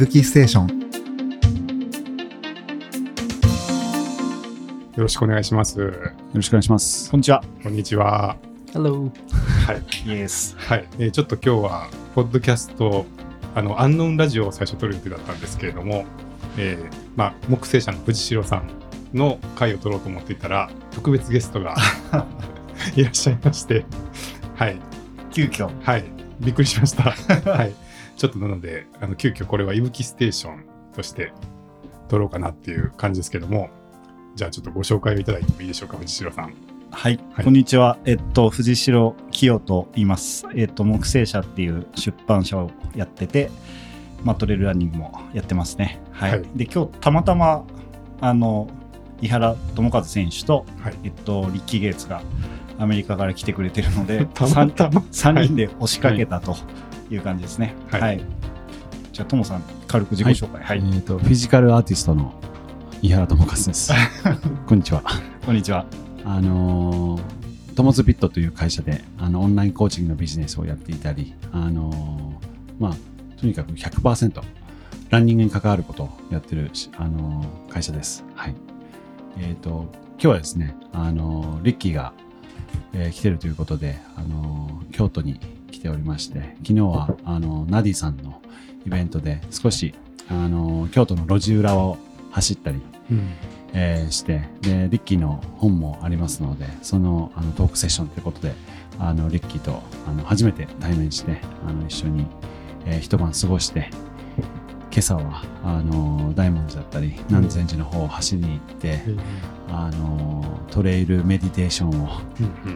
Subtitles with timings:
[0.00, 0.80] ぶきステーション
[4.96, 5.78] よろしくお願いします。
[5.78, 5.92] よ
[6.32, 7.10] ろしくお願いします。
[7.10, 7.44] こんにちは。
[7.62, 8.38] こんにちは。
[8.72, 9.10] Hello.
[9.66, 10.08] はい。
[10.08, 10.56] イエス。
[10.56, 10.88] はい。
[10.98, 13.04] えーちょっと今日は、ポッドキャスト、
[13.54, 16.06] あの、アンノーンラジオを最初撮る予定だったんですけれども、
[16.56, 18.70] えーまあ、木星社の藤代さん
[19.12, 21.76] の回を撮ろうと思っていたら、特別ゲストが
[22.96, 23.84] いらっしゃいまして、
[24.54, 24.80] はい。
[25.30, 25.68] 急遽。
[25.82, 26.04] はい。
[26.40, 27.10] びっくりしました。
[27.52, 27.89] はい。
[28.20, 31.32] ちょっとなので、あの、急遽これは、いぶきステーションとして
[32.08, 33.70] 撮ろうかなっていう感じですけども、
[34.34, 36.44] じゃあちょっとご紹介をいただいてもいいでしょうか、藤代さん。
[36.90, 37.96] はい、はいこんにちは。
[38.04, 40.46] えっと、藤代清と言います。
[40.54, 43.50] えっと、木星社っていう出版社をやってて、
[44.22, 45.98] まあ、トレイルランニングもやってますね。
[46.12, 46.30] はい。
[46.32, 47.64] はいで、今日たまたま、
[48.20, 48.68] あの、
[49.22, 50.94] 井原智和選手と、はい。
[51.04, 52.20] えっと、リッキー・ゲイツが
[52.78, 55.00] アメリカから来てくれてるので、 たまたま。
[55.10, 56.54] 3人で押しかけたと
[57.10, 57.74] いう感じですね。
[57.90, 58.22] はいはい。
[59.12, 60.62] じゃあ、ともさん、軽く自己紹介。
[60.62, 60.82] はい。
[60.94, 62.34] えっ、と、フィジカルアーティストの
[63.02, 63.92] 井原智和です。
[64.66, 65.02] こんにちは。
[65.44, 65.86] こんにちは。
[66.24, 74.42] あのー、トモズビットという会社であのオンラインコーチングのビジネスをやっていたり、あのーまあ、とにかく100%
[75.08, 78.24] ランニングに関わることをやってるし、あのー会社です。
[78.34, 78.54] はい。
[79.38, 82.12] えっ、と、今日はですね、あのーリッキーが、
[82.92, 88.40] えー来てるということで、あのー京都に来ておりまして、昨日は、あのーナディさんの
[88.86, 89.94] イベントで少し、
[90.28, 91.96] あのー京都の路地裏を
[92.30, 93.28] 走ったり、うん。
[93.72, 98.52] えーしてでリッキーの本もありますのでそのあのトークセッションということで
[98.98, 102.26] あのリッキーとあの初めて対面してあの一緒に、
[102.84, 103.88] えー一晩過ごして
[104.90, 109.02] 今朝はあの大文字だったり南禅寺の方を走りに行って、
[109.68, 112.08] あのトレイルメディテーションを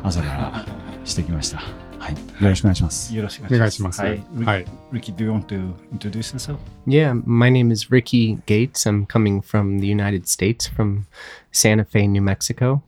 [0.05, 0.67] 朝から
[1.05, 1.61] してきました。
[2.05, 2.15] Hi.
[4.45, 4.67] Hi.
[4.91, 6.61] Ricky, do you want to introduce yourself?
[6.85, 8.85] Yeah, my name is Ricky Gates.
[8.85, 11.07] I'm coming from the United States, from
[11.51, 12.83] Santa Fe, New Mexico.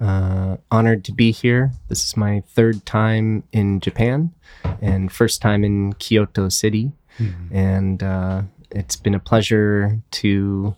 [0.00, 1.70] Uh, honored to be here.
[1.86, 4.32] This is my third time in Japan
[4.82, 6.90] and first time in Kyoto City.
[7.20, 7.56] Mm-hmm.
[7.56, 10.74] And uh, it's been a pleasure to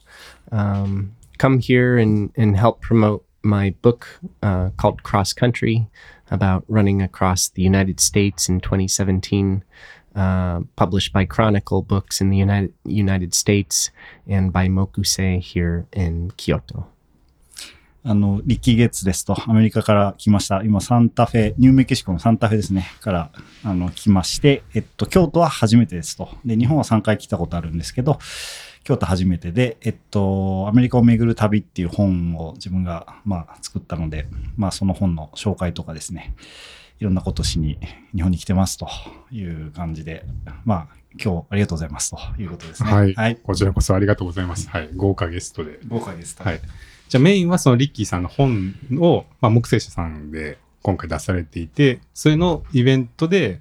[0.53, 4.07] um, come here and, and help promote my book
[4.43, 5.89] uh, called Cross Country
[6.31, 9.63] about running across the United States in 2017
[10.19, 13.91] uh, published by Chronicle Books in the United United States
[14.27, 16.87] and by Mokusei here in Kyoto.
[18.05, 20.63] あの、リッキー・ゲッツですと、アメリカから来ました。
[20.63, 23.31] 今、サンタフェ、ニューメキシコのサンタフェですね、から、
[23.65, 26.31] あの、来まして、えっと、京都は初めてですと。
[26.45, 28.19] で、日本は3回来たことあるんですけど、
[28.89, 34.27] 京都初めてで、えっと、アメリカを巡る旅っていう本を自分が、まあ、作ったので、
[34.57, 36.35] まあ、その本の紹介とかですね、
[36.99, 37.79] いろんなことしに
[38.15, 38.89] 日本に来てますと
[39.31, 40.25] いう感じで、
[40.65, 42.91] まあ、今日ありがとうございますということですね。
[42.91, 43.37] はい、はい。
[43.37, 44.71] こちらこそありがとうございます。
[44.71, 44.89] はい。
[44.97, 45.81] 豪華ゲストで。
[45.87, 46.35] 豪華です。
[46.43, 46.61] はい。
[47.11, 53.61] じゃあメインはそのリッキーさんの本を、まあ、木星社さんで今回出されていて、それのイベントで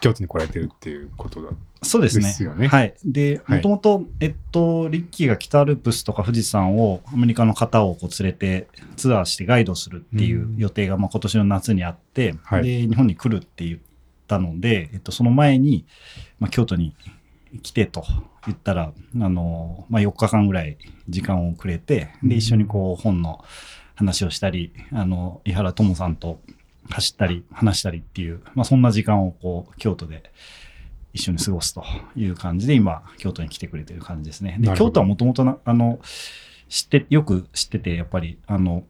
[0.00, 1.50] 京都に来られてるっていうことだ。
[1.82, 2.24] そうですね。
[2.24, 2.94] ですよねはい。
[3.04, 13.78] で、はいもともと、えっと、リッキーが北アルプスとか富士山をアメリカの方をこう連れてツアーしてガイドするっていう予定が、まあ、今年の夏にあって、はいで、日本に来るって言っ
[14.26, 15.86] たので、えっと、その前に、
[16.38, 16.94] まあ、京都に
[17.62, 18.04] 来てと
[18.46, 23.44] 言ったら、あの、まあ、4日間ぐらい時間をくれて、で、一緒にこう本の
[23.94, 26.40] 話をしたり、あの、井原智さんと
[26.90, 30.30] 走ったり、話したりっていう、まあ、そんな時間をこう、京都で
[31.12, 34.56] 一緒に過ごすという感じで、今、京都に来てくれてる感じですね。
[34.60, 35.98] で、京都はもともとな、あの、
[36.68, 38.84] 知って、よく知ってて、やっぱり、あの、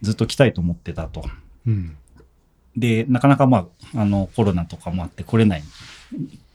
[0.00, 1.24] ずっと来たいと思ってたと。
[1.66, 1.96] うん。
[2.76, 5.62] で、なかなかまあ、あの、コロナとかもあって来れない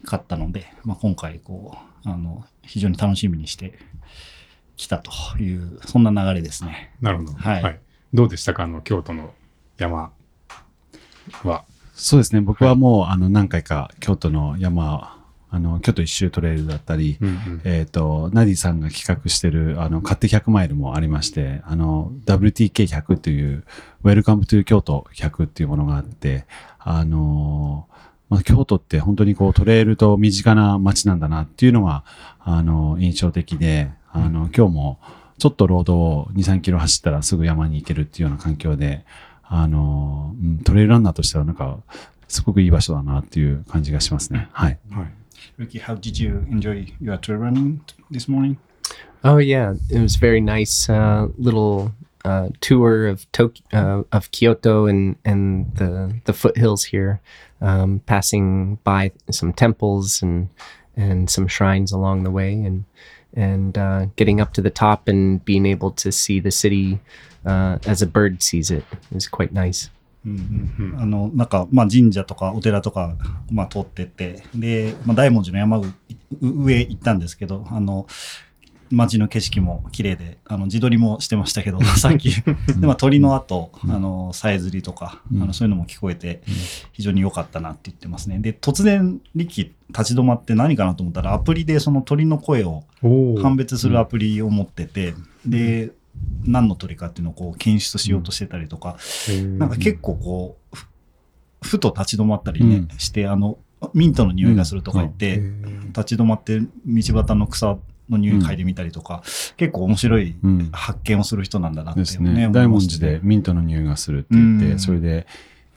[0.03, 3.77] かったので、まあ、今回、こう、あの、非常に楽しみにして
[4.75, 6.93] 来たという、そんな流れですね。
[7.01, 7.33] なるほど。
[7.33, 7.79] はい
[8.13, 8.63] どうでしたか？
[8.63, 9.33] あの、京都の
[9.77, 10.13] 山
[11.43, 11.63] は。
[11.93, 15.17] そうですね、僕はもう、あの何回か京都の山、
[15.49, 17.61] あの京都一周トレイルだったり、うんうん。
[17.63, 23.63] えっ、と、ナディさんが企画してる、あの、勝手100マイルもありまして、あの、WTK100 という、
[24.03, 26.45] Welcome to 京都100っていうものがあって、
[26.79, 27.87] あの、
[28.29, 32.03] まあ、京都って本当にこうトレイルと身近な街なんだなっていうのが、
[32.39, 34.99] あの、印象的で、あの、今日も
[35.37, 39.05] ちょっとロードを2、3キロ走ったらすぐ山に行けるっていうような環境で、
[39.46, 41.78] あの、うんトレイルランナーとしてはなんか、
[42.28, 44.48] すごくいい場所だなっていう感じがしますね。
[44.52, 44.78] はい。
[44.90, 45.06] はい。
[45.58, 47.80] Ricky, how did you enjoy your trail running
[48.10, 48.56] this morning?
[49.24, 51.92] Oh yeah, it was very nice uh, little
[52.24, 57.20] uh, tour of Tok- uh, of Kyoto and and the the foothills here,
[57.60, 60.48] um, passing by some temples and
[60.96, 62.84] and some shrines along the way, and
[63.35, 66.99] and uh, getting up to the top and being able to see the city
[67.45, 69.91] uh, as a bird sees it is quite nice.
[70.99, 73.15] あの、なんか、まあ神社とかお寺とか、
[73.49, 75.79] まあ通ってって、で、まあ大文字の山
[76.41, 78.07] 上行ったんですけど、あの、
[78.91, 82.29] 街の景色も綺麗で、あの、自撮りもしてましたけど、 さっき。
[82.79, 86.41] で、まあ鳥の後、あの、さえずりとか、あの、そういうのも聞こえて、
[86.93, 88.39] 非常に良かったなって言ってますね。
[88.39, 92.83] で、突然、リキ立ち止まって何かなと思ったら、アプリでその鳥の声を
[93.41, 95.13] 判別するアプリを持ってて、
[95.45, 95.91] で、
[96.45, 98.97] 何の鳥かっていうのをこう検出しようとしてたりとか、
[99.57, 100.87] なんか結構こう、ふ
[101.61, 102.97] ふと立ち止まったりね、うん。
[102.97, 103.57] して、あの、
[103.93, 105.41] ミントの匂いがするとか言って、
[105.87, 107.77] 立ち止まって道端の草
[108.09, 109.23] の匂い嗅いでみたりとか、
[109.57, 110.69] 結構面白いうん。
[110.71, 114.79] 発見をする人なんだなってですいうのね、大文字でミントの匂いがするって言って、うん。
[114.79, 115.27] それで、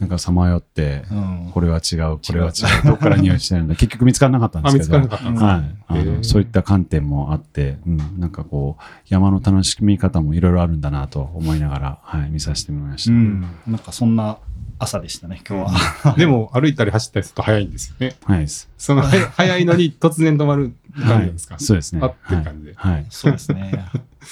[0.00, 2.50] なんかさまよって、うんこれは違う、これは違
[2.82, 3.74] う、どっから匂いしてるんだ。
[3.76, 4.98] 結局見つからなかったんであ、すけど。
[5.00, 6.24] 見つからなかったんですかはい。
[6.24, 13.12] そういった観点もあって、うん、なんかこう、山の楽しみ方もいろいろあるんだなと思いながら、はい、見させてもらいました。
[13.12, 14.38] うん、なんかそんな
[14.78, 15.74] 朝でしたね、今日
[16.04, 16.14] は。
[16.16, 18.14] でも歩いたり走ったりすると早いんですよね。
[18.24, 18.70] はいです。
[18.78, 22.00] その早 早いのに突然止まる感じなんですか、そうですね。
[22.02, 22.92] あっていう感じではい。
[22.94, 23.84] はいそうですね。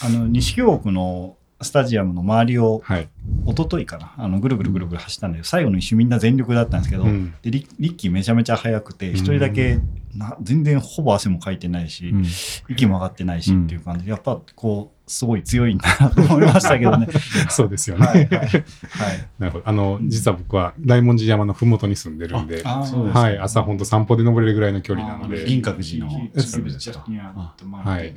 [0.02, 3.08] あの、西京区のスタジアムの周りを、はい。
[3.46, 9.80] 一昨日かな、あの、ぐるぐるぐるぐる走ったんで、最後の一周みんな全力だったんですけど、うんでリリッキーめちゃめちゃ速くて、一人だけ
[10.14, 12.24] な全然ほぼ汗もかいてないし、うん
[12.68, 17.08] 息も上がってないしうんっていう感じで、やっぱこう、すごい強いんだなと思いましたけどね。
[17.50, 18.06] そうですよね。
[18.06, 18.28] はい、はい。
[18.28, 18.60] はい。
[19.38, 19.68] なるほど。
[19.68, 27.04] あの、実は僕は大文字山のふもとに住んでるんで、あそうですはい、朝本当散歩で登れるぐらいの距離なので、銀閣寺の近くですか
[27.84, 28.14] はい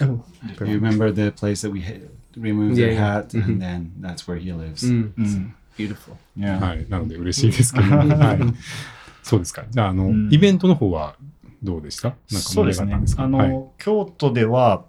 [0.00, 0.24] Oh,
[0.64, 1.82] You remember the place that we
[2.40, 3.12] removed Yeah, their yeah.
[3.22, 4.86] hat and then that's where he lives.
[4.88, 5.54] mm, うん。
[5.76, 6.14] beautiful.
[6.36, 8.38] いやはい、なので嬉しいですけど、 はい。
[9.22, 9.64] そうですか。
[9.70, 11.16] じゃあ、あの、うんイベントの方は
[11.62, 12.08] どうでした？
[12.08, 13.22] なんか盛りそうですね上がったんですか？
[13.24, 14.84] あの、はい京都では、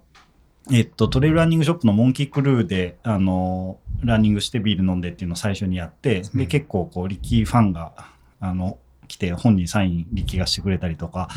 [0.70, 7.92] えっと、トレイルランニングショップのモンキークルーで、あの、ランニングしてビール飲んでっていうのを最初にやって、で、うん結構、こう、リッキーファンが、
[8.40, 8.78] あの、
[9.08, 11.28] 来て、本人サイン、リッキーがしてくれたりとか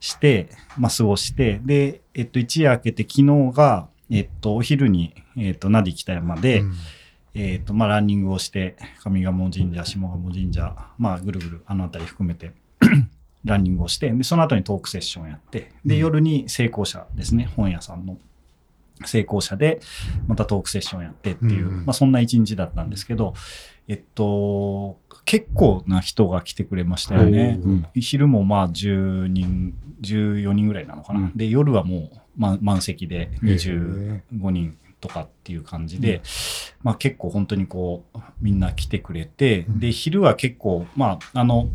[0.00, 0.48] して、
[0.78, 6.74] まあ、過ごして、で、えっと、一夜明けて昨日が、えっと、お昼に、えっと、ナディ北山で、うん。
[7.34, 12.52] えっ、と、まあ、ランニングをして、上賀茂神社、下賀茂神社、まあ、ぐるぐる、あの辺り含めて、
[13.44, 16.00] ランニングをして、で、その後にトークセッションやって、で、うん。
[16.00, 18.16] 夜に成功者ですね、本屋さんの
[19.04, 19.80] 成功者で、
[20.26, 21.84] またトークセッションやってっていう、うんうん。
[21.84, 23.34] まあ、そんな一日だったんですけど、
[23.88, 27.58] えっと、結構な人が来てくれましたよね。
[27.62, 31.20] うん昼もまあ10人、14人ぐらいなのかな。
[31.20, 31.36] うん。
[31.36, 36.22] で、夜はもう、ま、満席でへ25人とかっていう感じで、
[36.82, 41.68] まあ結構本当にこう、みんな来てくれて、うんで、昼は結構、まあ、あの、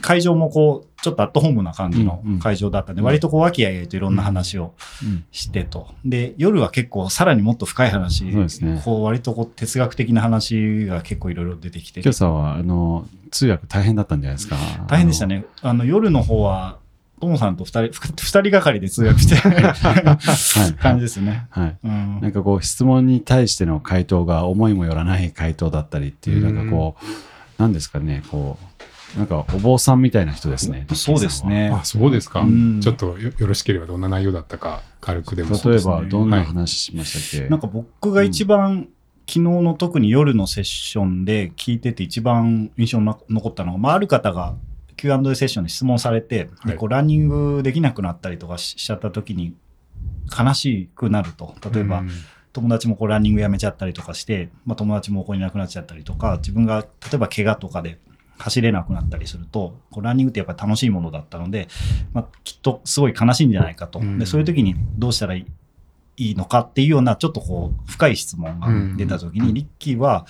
[0.00, 5.88] 会場もこう、ちょっとアットホームな感じのうんうん会場だったんで、うん割とこう、和気あいあいといろんな話をうんしてと。
[6.04, 14.56] で、夜は結構さらにもっと深い話、そうですねこう、割とこう、哲学的な話が結構いろいろ出てきて今、朝は、あの、通訳大変だったんじゃないですか。
[14.88, 15.44] 大変でしたね。
[15.62, 16.78] あの、夜の方は、
[17.22, 21.46] トモさんと二人、ふ二人がかりで通訳してはい感じですね。
[21.50, 21.78] はい。
[21.84, 26.96] うんなんかこう質問に対しての回答が思いもよらない回答だったりっていう、うんなんかこ
[27.58, 28.58] う、なんですかね、こ
[29.14, 30.84] う、なんかお坊さんみたいな人ですね。
[30.94, 31.70] そうですね。
[31.72, 32.40] あ、そうですか。
[32.40, 35.56] うんちょっとよよろしければどんな内容だったか、軽くでも。
[35.64, 38.88] 例えばどんな話しましたっけ、なんか僕が一番、
[39.28, 44.56] 昨日の特に夜のセッションで聞いてて一番印象に残ったのが、まあ、ある方が
[45.02, 46.72] Q&A セッションで質問されて、はい。
[46.72, 49.54] でこうランニングできなくなったりとかししちゃった時に
[50.38, 51.54] 悲しくなると。
[51.72, 52.10] 例えば、うん。
[52.52, 57.98] 友達もこうランニングやめちゃったりとかして、まあ、友達もここにいなくなっちゃったりとか、自分が例えば怪我とかで
[58.38, 61.68] 走れなくなったりすると、こうランニングってやっぱり楽しいものだったので、
[62.12, 64.00] まあ、きっとすごい悲しいんじゃないかと。
[64.00, 64.18] うん。
[64.18, 65.46] でそういう時にどうしたらい
[66.18, 69.54] いのかっていうような、ちょっとこう、深い質問が出た時に、うん。
[69.54, 70.26] リッキーは、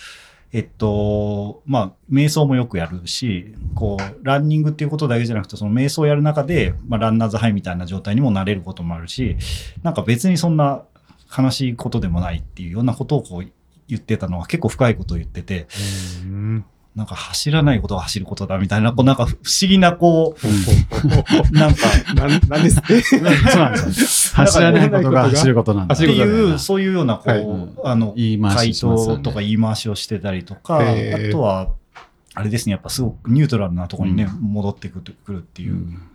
[0.52, 9.36] えっと、まあ、瞑想もよくやるし、こう、ランニングっていうことだけじゃなくて、その瞑想をやる中で、まあ、ランナーズハイみたいな状態にもなれることもあるし、
[9.82, 10.82] なんか別にそんな
[11.36, 13.50] 悲しいことでもないっていうようなことをこう
[13.88, 15.66] 言ってたのは結構深いことを言ってて、
[16.94, 20.46] なんか走らないことが走ることだみたいな、こうなんか不思議なこう、
[21.56, 23.00] なんか、なんなんですって？
[23.00, 23.30] そうな
[23.70, 24.44] んですよ。
[24.44, 25.94] 走らないことが走ることなんだ。
[25.94, 27.92] っていう、そういうような、こう、はい。
[27.92, 28.14] あの、
[28.54, 31.70] 回答とか言い回しをしてたりとか、あとは、
[32.34, 35.74] あれですね、やっぱすごくニュートラルなところにね、う戻ってくるっていう。
[35.74, 36.11] う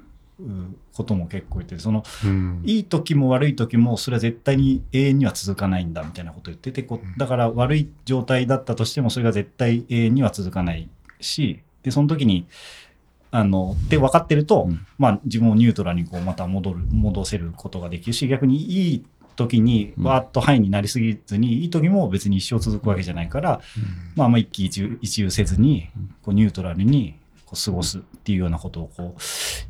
[0.94, 2.62] ことも結構言ってて、その、うん。
[2.64, 10.90] いい時も悪い時も、それは絶対に永遠には続かないんだみたいなことを言ってて、こうだから悪い状態だったとしても、それが絶対永遠には続かない
[11.20, 12.46] し、で、その時に、
[13.32, 14.86] あの、って分かってると、うん。
[14.98, 20.04] まあ自分をニュートラルにこうまた戻る、戻せることができるし、逆にいい時にうん。
[20.06, 23.62] わーっとハイになりすぎずに、いい時も別に一生続くわけじゃないから、
[24.16, 24.66] まああんま一喜
[25.02, 25.90] 一憂せずに、
[26.22, 27.16] こうニュートラルに
[27.56, 29.22] 過ごすっていうようなことをこう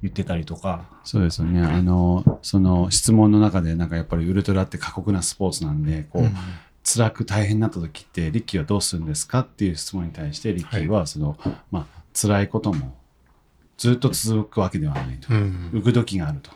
[0.01, 1.62] 言ってたりとか、そうですよね。
[1.62, 6.29] あの、その質問の中で、なんかやっぱりウルトラって過酷なスポーツなんで、こう、
[6.84, 11.38] 辛く大変になった時って、リッキーはどうするんですかっていう質問に対して、リッキーは、その、
[11.69, 12.96] まあ、辛いことも
[13.77, 15.34] ずっと続くわけではないと。
[15.34, 16.51] うん浮く時があると。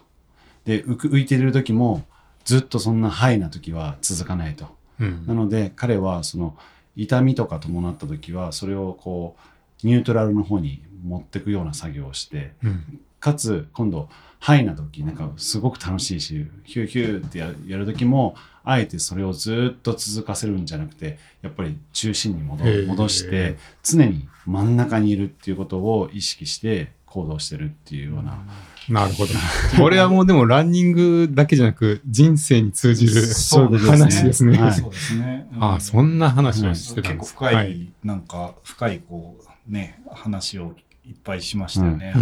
[0.65, 2.05] で、浮く浮いてる時も、
[2.43, 4.65] ずっとそんなハイな時は続かないと。
[4.99, 6.57] うんなので、彼は、その、
[6.95, 9.35] 痛みとか伴った時は、それをこ
[9.83, 12.99] う、ニュートラルの方に持っていくような作業をして、うん。
[13.19, 28.41] かつ今度ハイな時なんかすごく楽しいしヒューヒューってやるやる時もあえてそれをずっと続かせるんじゃなくてやっぱり中心に戻戻して常に真ん中にいるっていうことを意識して行動してるっていうような、
[28.87, 29.33] なるほど。
[29.77, 33.91] これはもうでもランニングだけじゃなく人生に通じるそうですね。
[33.91, 34.57] 話ですね。
[34.57, 34.73] はい。
[34.73, 35.47] そうですね。
[35.59, 37.33] ああ、そんな話をしてたんです。
[37.33, 37.91] 結構深い、はい。
[38.05, 39.37] なんか深いこ
[39.69, 40.73] うね話を
[41.05, 42.13] いっぱいしましたよね。
[42.15, 42.19] い。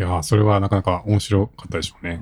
[0.00, 2.20] やー、それはなかなか面白かったでしょうね。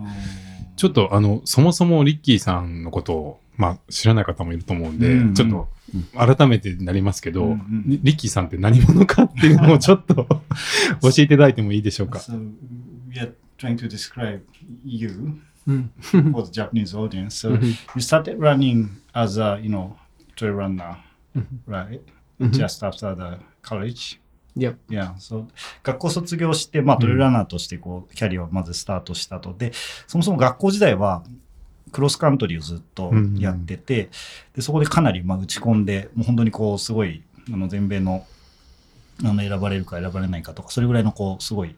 [0.77, 5.69] ちょっとあの、そもそもリッキーさんのことを、まあ、知らない方もいると思うんで、うんうんちょっと
[6.17, 10.27] 改めてになりますけど、うんうんリリッキーさんって何者かっていうのをちょっと
[11.03, 12.33] 教えていただいてもいいでしょうか？So
[13.11, 14.41] we are trying to describe
[14.85, 15.89] you Mm.
[16.33, 17.49] for the Japanese audience.
[17.49, 17.67] So Mhm.
[17.67, 19.93] you started running as a you know
[20.35, 20.97] trail runner,
[21.69, 22.01] right?
[22.41, 24.19] Just after the college.
[24.57, 24.77] Yep.
[24.91, 25.47] Yeah, so
[25.83, 29.73] 学校卒業して、まあ、トレイルランナーとしてこうキャリアをまずスタートしたとで、
[30.07, 31.23] そもそも学校時代は
[31.93, 34.11] クロスカントリーをずっとやってて、
[34.55, 38.27] でそこでかなりまあ打ち込んで、もう本当にこうすごいあの全米の
[39.25, 41.75] あの選ばれるか選ばれないかとか、それぐらいのこうすごい、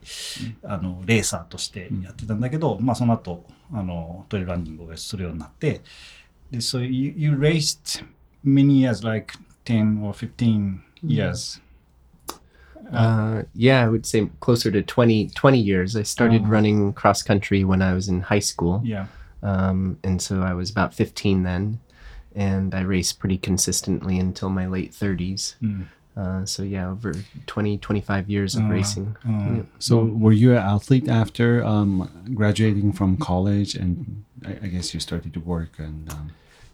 [0.63, 5.81] あのレーサーとしてやってたんだけど、まあその後あのトレイルランニングをするようになって、
[6.51, 8.03] で so you, you raced
[8.43, 9.33] many years, like
[9.65, 11.61] 10 or 15 years.
[12.91, 15.95] Uh, yeah, I would say closer to 20, 20 years.
[15.95, 16.47] I started Oh.
[16.47, 18.81] running cross country when I was in high school.
[18.85, 19.07] Yeah.
[19.43, 21.79] Um, and so I was about 15 then.
[22.35, 25.55] And I raced pretty consistently until my late 30s.
[25.61, 25.85] Mm.
[26.17, 27.13] Uh, so yeah, over
[27.45, 29.15] 20, 25 years of Uh, racing.
[29.27, 29.65] uh, Yep.
[29.79, 34.99] So were you an athlete after um, graduating from college and I, I guess you
[34.99, 36.31] started to work and um,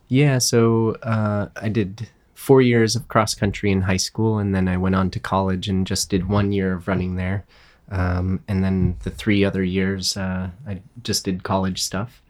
[0.07, 2.09] Yeah, so uh, I did
[2.41, 5.69] four years of cross country in high school, and then I went on to college
[5.69, 7.45] and just did one year of running there.
[7.91, 12.21] Um, and then the three other years, uh, I just did college stuff.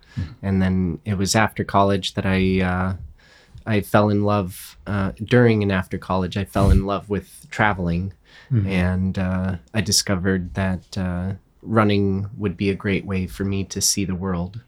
[0.41, 2.93] And then it was after college that I uh,
[3.65, 6.35] I fell in love uh, during and after college.
[6.35, 8.11] I fell in love with traveling,
[8.67, 13.81] and uh, I discovered that uh, running would be a great way for me to
[13.81, 14.61] see the world.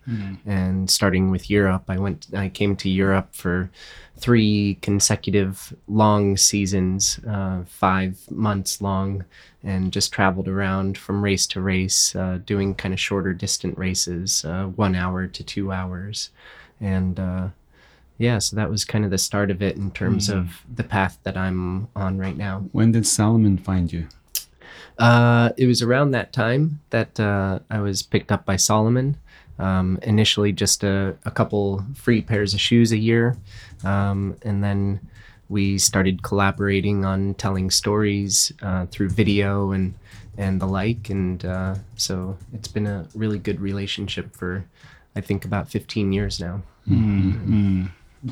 [0.45, 2.27] And starting with Europe, I went.
[2.33, 3.69] I came to Europe for
[4.17, 9.25] three consecutive long seasons, uh, five months long,
[9.63, 14.45] and just traveled around from race to race, uh, doing kind of shorter distant races,
[14.45, 16.29] uh, one hour to two hours,
[16.79, 17.19] and.
[17.19, 17.47] Uh,
[18.19, 21.17] yeah, so that was kind of the start of it in terms of the path
[21.23, 22.63] that I'm on right now.
[22.71, 24.07] when did Salomon find you?
[24.97, 29.17] Uh, it was around that time that uh, I was picked up by Solomon.
[29.59, 33.37] Um, initially, just a, a couple free pairs of shoes a year.
[33.83, 34.99] Um, and then
[35.49, 39.93] we started collaborating on telling stories uh, through video and,
[40.37, 41.09] and the like.
[41.09, 44.65] And uh, so it's been a really good relationship for,
[45.15, 46.61] I think, about 15 years now.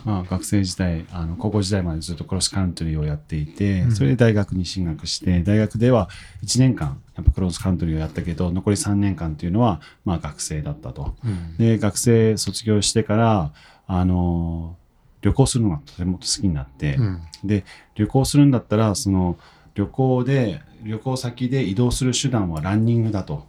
[0.06, 6.10] まあ、学生時代あの高校時代までずっとクロスカントリーをやっていて、それで大学に進学して大学では
[6.44, 11.16] 1年間やっぱクロスカントリーをやったけど残り3年間っていうのは、まあ、学生だったと。
[11.58, 13.52] で学生卒業してから
[13.88, 14.78] あの
[15.22, 19.36] 旅行するのがとても好きになって、うんで旅行するんだったらその
[19.74, 23.48] 旅行で旅行先で移動する手段はランニングだと。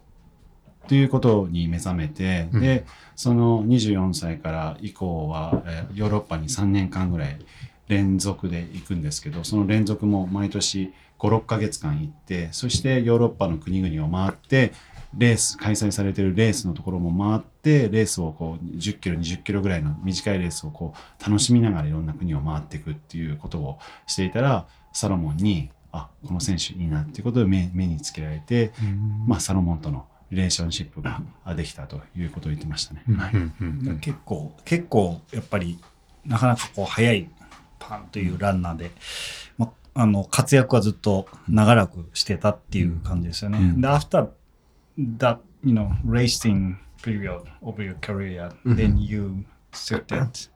[0.85, 2.61] っていうことに目覚めて、うん。
[2.61, 2.85] で
[3.15, 7.37] その24歳から以降は、えーヨーロッパに3年間ぐらい
[7.87, 14.73] 連続で行くんですけどその連続も毎年56ヶ月間行ってそしてヨーロッパの国々を回って
[15.17, 28.71] レース開催されているレースのところも回ってレースをこう10キロ20キロぐらいの短いレースをこう楽しみながらいろんな国を回っていくっていうことをしていたらサロモンにあこの選手いいなっていうことで目目につけられて、
[29.27, 33.03] まあ、サロモンとのリレーションシップがあできたということを言ってましたね。
[33.17, 35.79] はい結構結構やっぱり
[36.25, 37.29] なかなかこう速い
[37.79, 38.91] パンというランナーで、
[39.57, 43.57] まあ、あの、活躍はずっと長らくしてたっていう感じですよね。
[43.57, 44.29] うんで、after
[44.97, 48.75] that, you know, racing period of your career, Mhm.
[48.77, 50.47] then you started.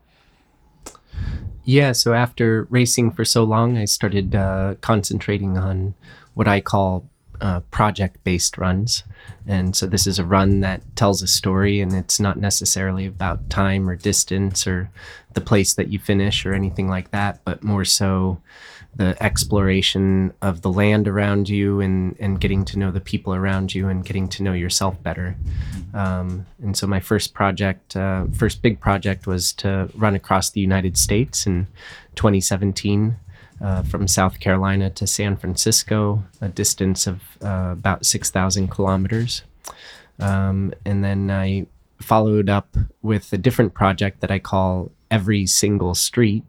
[1.65, 5.95] Yeah, so after racing for so long, I started uh, concentrating on
[6.33, 7.03] what I call
[7.41, 9.03] uh, project based runs.
[9.47, 13.49] And so this is a run that tells a story, and it's not necessarily about
[13.49, 14.89] time or distance or
[15.33, 18.41] the place that you finish or anything like that, but more so
[18.95, 23.73] the exploration of the land around you and, and getting to know the people around
[23.73, 25.35] you and getting to know yourself better.
[25.93, 30.61] Um, and so my first project, uh, first big project was to run across the
[30.61, 31.67] United States in
[32.15, 33.17] 2017
[33.61, 39.43] uh, from South Carolina to San Francisco, a distance of uh, about 6,000 kilometers.
[40.19, 41.67] Um, and then I
[41.99, 46.43] followed up with a different project that I call Every Single Street,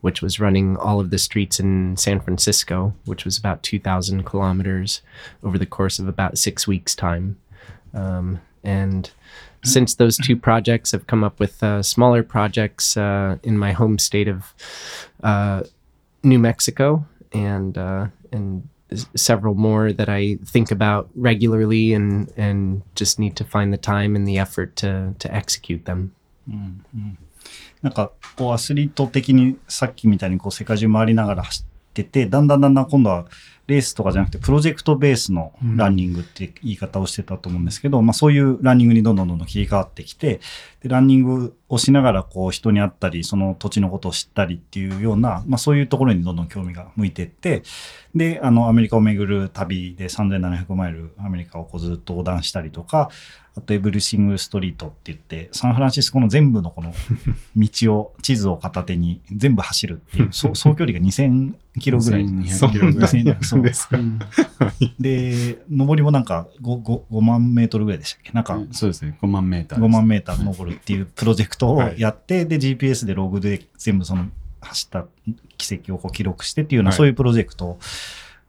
[0.00, 5.02] which was running all of the streets in San Francisco, which was about 2,000 kilometers
[5.42, 7.38] over the course of about six weeks' time.
[7.92, 9.10] Um, and
[9.62, 13.98] since those two projects I've come up with uh, smaller projects uh, in my home
[13.98, 14.54] state of
[15.22, 15.62] uh,
[16.24, 18.62] New Mexico and uh, and
[19.14, 24.16] several more that I think about regularly and and just need to find the time
[24.16, 26.12] and the effort to to execute them.
[27.82, 33.26] なんか、こう、アスリート的にさっきみたいにこう、世界中回りながら走ってて、だんだんだんだん今度は
[33.66, 40.40] レースとかじゃなくて、プロジェクトベースのランニングって言い方をしてたと思うんですけど、まあそういうランニングにどんどんどんどん切り替わってきて、
[40.84, 47.62] で、ランニングをしながらこう、人に会ったり、その土地のことを知ったりっていうような、まあそういうところにどんどん興味が向いていって、
[48.14, 53.08] で、あの、アメリカを巡る旅で3700マイルアメリカをこうずっと横断したりとか、
[53.56, 56.92] あとエブリシングストリートって言って、サンフランシスコの全部のこの
[57.56, 62.24] 道を、地図を片手に全部走るっていう、 総総距離が2000キロぐらい。
[62.26, 63.10] 2200キロぐらい。
[63.10, 63.98] 2000そうですか。
[64.98, 68.32] で、上りもなんか 5, 5, 5万メートルぐらいでしたっけ？
[68.32, 69.88] なんかそうですね、5万メーターです。
[69.88, 74.26] 5万メーター登るっていうプロジェクトをやって、で、GPS でログで全部その
[74.60, 75.06] 走った
[75.56, 76.96] 軌跡をこう記録してっていうような、はい。
[76.96, 77.78] そういうプロジェクト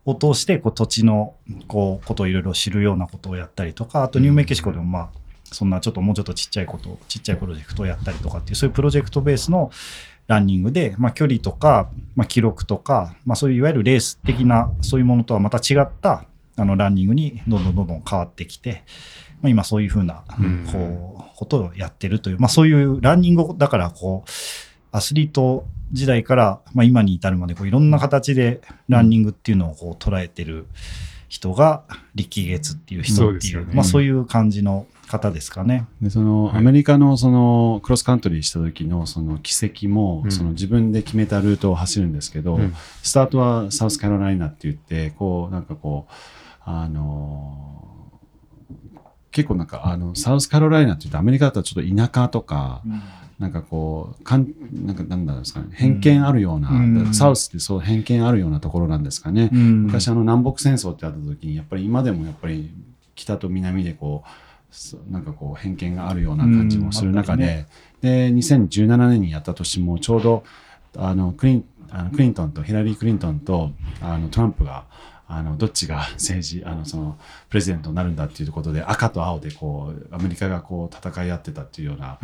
[0.06, 1.36] を通して、こう土地の
[1.68, 5.10] こうことをいろいろ知るようなことをやったりとか、あとニューメキシコでもまあ、
[5.52, 9.72] そんなちょっともうちょっとちっちゃいこと、ちっちゃいプロジェクトをやったりとかっていう、そういうプロジェクトベースの
[10.28, 16.26] ランニングで、まあ距離とか、まあ記録とか、まあそういういわゆるレース的なそういうものとはまた違った
[16.58, 18.84] あのランニングにどんどんどんどん変わってきて、
[19.42, 20.68] まあ、今そういうふうなうん。
[20.72, 24.30] こうことをやってるという、まあそういうランニングをだからこう
[24.92, 30.66] アスリート時代から、まあ、今に至るまでこういろんな形でランニングっていうのをこう捉えてる
[31.28, 31.84] 人が
[32.16, 33.74] リッキー・ゲイツっていう人っていうね。
[33.74, 35.86] まあそういう感じの方ですかね。
[36.02, 36.58] でその、はい。
[36.58, 40.32] アメリカのそのクロスカントリーした時のその軌跡も、うん。
[40.32, 42.74] その自分で決めたルートを走るんですけど、うん。
[43.04, 46.14] スタートはサウスカロライナって言ってこうなんかこう
[46.64, 47.95] あの
[49.36, 52.82] 結構なんかあのサウスカロライナって言うとアメリカだとちょっと田舎とか、
[53.38, 55.68] なんかこうかんなんかなんだろうんですかね。
[55.74, 57.14] 偏見あるような、うん。
[57.14, 59.84] サウスってそう偏見あるようなところなんですかね、うん。
[59.88, 62.72] 昔あの南北戦争ってあった時にやっぱり今でもやっぱり
[63.14, 64.30] 北と南でこう
[64.72, 67.44] そなんかこう偏見があるような感じもする中うん。
[67.44, 67.66] あで、
[68.00, 70.46] で2017年にやった年もちょうど
[70.96, 73.72] あのクリンあのクリントンとヒラリー・クリントンと
[74.02, 74.86] あのトランプが
[75.28, 77.18] あのどっちが政治あのその
[77.50, 82.20] プレゼントになるんだっていうことで赤と青でこうアメリカがこう戦い合ってたっていうような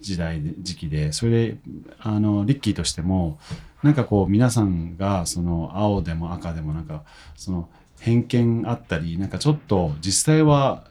[0.00, 1.56] 時代で時期でそれで
[1.98, 3.38] あのリッキーとしても
[3.82, 7.04] なんかこう皆さんがその青でも赤でもなんか
[7.36, 7.68] その
[8.00, 10.84] 偏見あったりなんかちょっと実際は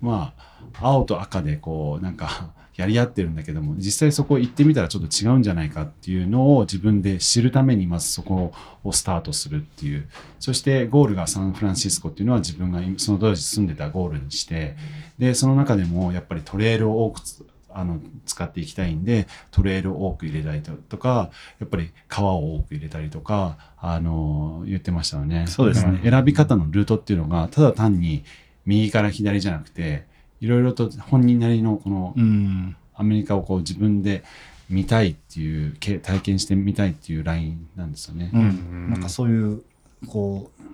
[0.00, 8.52] まあ青と赤でこうなんかやり合ってるんだけども実際そこ行ってみたらちょっと違うんじゃないかっていうのを自分で知るためにまずそこ
[8.84, 10.08] をスタートするっていう
[10.38, 14.76] そしてゴールがサンフランシスコっていうのは自分がその当時住んでたゴールにして
[15.18, 25.46] でその中でもやっぱりトレイルを多くつあの使っていきたいんでトレイルを多く入れたりとかやっぱり川を多く入れたりとかあの言ってましたよね。
[25.46, 28.24] そうですね選び方のルートっていうのがただ単に
[28.64, 30.06] 右から左じゃなくて
[30.40, 34.24] いろいろと本人なりのこのうんアメリカをこう自分で
[34.68, 38.30] 見たいっていうけ体験してみたいっていうラインなんですよね。
[38.32, 39.62] うんなんかそういう
[40.08, 40.66] こう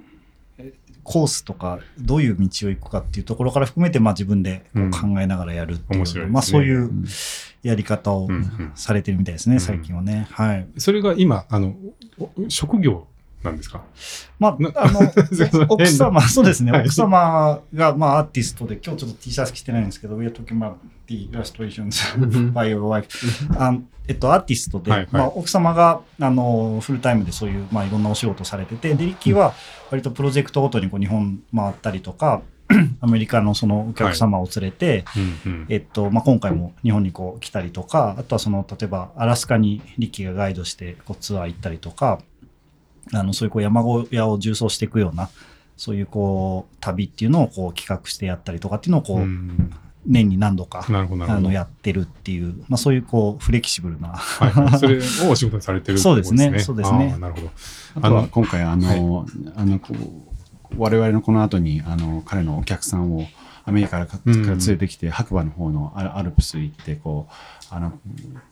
[0.59, 0.73] え
[1.03, 6.91] コースとかどういう道を行くかっていうところから含めて、まあ、自分でこう考えながらやるっていう、面白いですねまあ、そういう
[7.63, 10.29] やり方をうんうんされてるみたいですね、うん最近はね。
[10.31, 10.67] はい。
[10.79, 11.75] それが今、あの、
[12.19, 13.07] お職業
[13.43, 13.83] なんですか？
[14.39, 15.01] まなあ、あの
[15.69, 16.81] 奥様、そうですね、はい。
[16.83, 20.75] 奥様が、まあ、アーティストで、今日ちょっと T シャツ着てないんですけど、We are talking about
[21.09, 23.07] the illustrations by your wife.
[23.59, 23.77] あ
[24.09, 25.09] えっと、アーティストで、はいはい。
[25.13, 29.55] まあ、奥様が、あの、フルタイムでそういう、まあ、いろんなお仕事をされてて、で、リッキーは、
[29.91, 32.43] 割とプロジェクトごとにこう日本回ったりとか、
[33.01, 35.05] アメリカのそのお客様を連れて、
[35.45, 35.67] うんうん。
[35.69, 42.19] えっと、まあ、今回も日本にこう来たりとか、あとはその、例えばアラスカにリッキーがガイドしてこうツアー行ったりとか、
[43.13, 45.31] あの、そういうこう山小屋を縦走していくような、
[45.77, 49.73] そういうこう、旅っていうのをこう企画してやったりとかっていうのをこう、うん
[50.05, 50.85] 年に何度か。
[50.89, 50.93] あ
[51.41, 54.09] の、やってるっていう、まあそういうこう、フレキシブルな。
[54.09, 56.59] はいはい、それをお仕事にされてるってことですね。
[56.59, 57.51] そうですねそうですねなるほど。
[58.01, 63.27] あの今回あの、あのこう我々のこの後にあの彼のお客さんを
[63.65, 67.33] アメリカからかうんから連れてきて、白馬の方のアルアルプス行ってこう
[67.71, 67.93] あの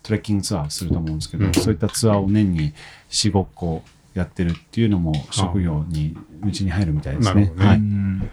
[0.03, 2.73] トレッキングツアーすると思うんですけど、うんそういったツアーを年に
[3.11, 3.83] 45個
[4.21, 7.35] やってるっていうのも職業にうちに入るみたいですね。
[7.35, 8.31] なるほどねはい、うん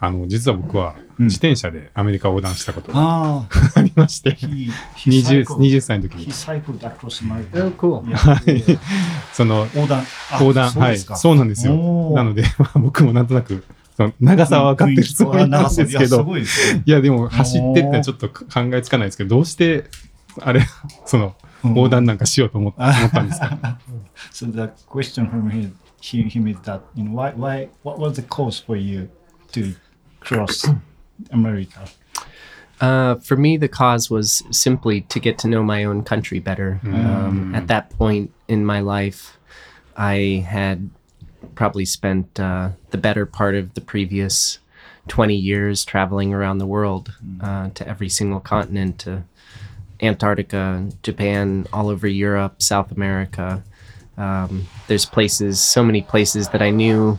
[0.00, 3.46] あの、実は僕はうん自転車でアメリカを横断したことがあ
[3.80, 6.26] りまして、he, 20, 20 20歳の時に.
[6.26, 6.30] Oh.
[9.32, 10.02] その、横断。
[10.32, 11.74] あ横断、はい、そうですかそうなんですよ。
[12.14, 13.64] なので、まあ僕もなんとなく、
[13.96, 16.44] その長さは分かってるつもりなんですけど、ごい
[16.84, 19.84] や、でも走ってってちょっと考えつかないですけど、どうして、
[20.40, 20.66] あれ、
[21.06, 23.79] その、横断なんかしようと思っ思 ったんですか
[24.31, 28.15] So the question from him, he, him is that, you know, why, why, what was
[28.15, 29.09] the cause for you
[29.51, 29.75] to
[30.19, 30.67] cross
[31.31, 31.85] America?
[32.79, 36.79] Uh, for me, the cause was simply to get to know my own country better.
[36.83, 39.37] Um, at that point in my life,
[39.97, 40.89] I had
[41.55, 44.59] probably spent uh, the better part of the previous
[45.09, 49.23] 20 years traveling around the world uh, to every single continent, to
[50.06, 53.62] Antarctica, Japan, all over Europe, South America.
[54.16, 57.18] Um, there's places, so many places that I knew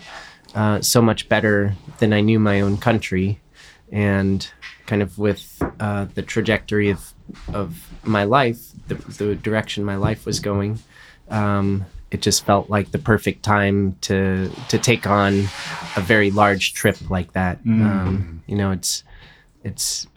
[0.54, 3.40] uh, so much better than I knew my own country.
[3.92, 4.48] And
[4.86, 7.14] kind of with uh, the trajectory of,
[7.54, 10.80] of my life, the, the direction my life was going,
[11.30, 15.34] um, it just felt like the perfect time to to take on
[15.98, 17.60] a very large trip like that.
[17.66, 19.04] Um, you know, it's
[19.64, 20.08] it's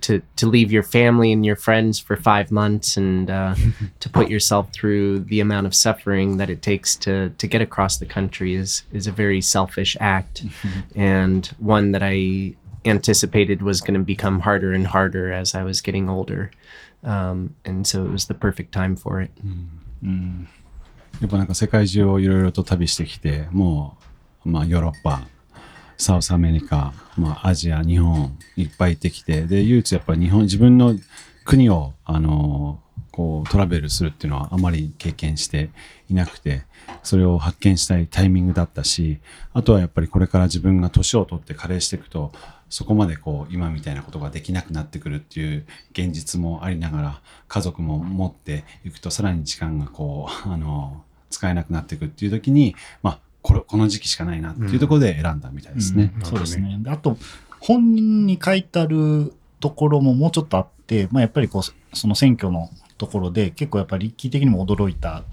[0.00, 3.54] to to leave your family and your friends for five months and uh,
[4.00, 7.96] to put yourself through the amount of suffering that it takes to to get across
[7.96, 10.44] the country is is a very selfish act
[10.94, 15.80] and one that I anticipated was going to become harder and harder as I was
[15.80, 16.50] getting older.
[17.02, 19.30] Um, and so it was the perfect time for it.
[21.20, 23.96] やっぱなんか世界中をいろいろと旅してきて、も
[24.46, 25.26] う、まあヨーロッパ、
[25.97, 30.95] South America、まあアジア、日本、いっぱい行ってきて、で、唯一やっぱり日本、自分の
[31.45, 32.79] 国を、あの、
[33.13, 35.69] こう travel するっていうのはあまり経験して
[36.09, 36.63] いなくて、
[37.03, 39.19] それを発見したいタイミングだったし、
[39.53, 42.31] あとはやっぱりこれから自分が年を取って加齢していくと、
[42.69, 56.13] そこまでこう今みたいなことができなくなってくるっていう現実もありながら、家族も持っていくとさらに時間がこう、あの、使えなくなっていくっていう時に、まあ、これ、この時期しかないなっていうところで選んだみたいですね。
[56.23, 56.79] そうですね。
[56.81, 57.17] であと、
[57.59, 65.23] 本人に書いてあるところももうちょっとあって、まあ、やっぱりこう、その選挙のところで結構やっぱり立体的にも驚いた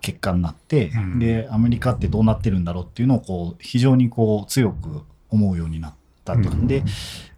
[0.00, 5.94] 結果になって、うんで、アメリカってどうなってるんだろうっていうのをこう、非常にこう、強く思うようになっ
[6.24, 6.50] たと。
[6.50, 6.84] うんで、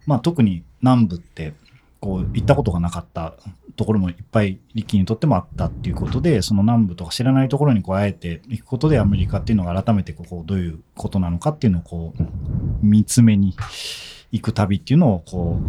[0.05, 1.53] まあ、特に南部って、
[2.01, 3.35] こう、行ったことがなかった
[3.77, 12.23] ところもいっぱい力にとってもあったっていうことで、その南部とか知らないところにこうあえて行くことでアメリカっていうのが改めてこうどういうことなのかっていうのをこう
[12.81, 13.55] 見つめに
[14.31, 15.59] 行く旅っていうのをこ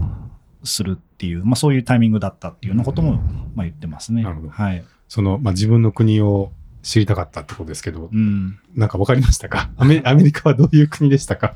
[0.62, 3.12] うするっていう、まあそういうタイミングだったっていうようなことも
[3.54, 4.24] まあ言ってますね。
[4.24, 4.84] はい。
[5.08, 6.52] その、まあ、自分の国を
[6.83, 8.59] 知りたかったってことですけどう、ん。
[8.75, 11.55] なんかわかりましたかアメアメリカはどういう国でしたか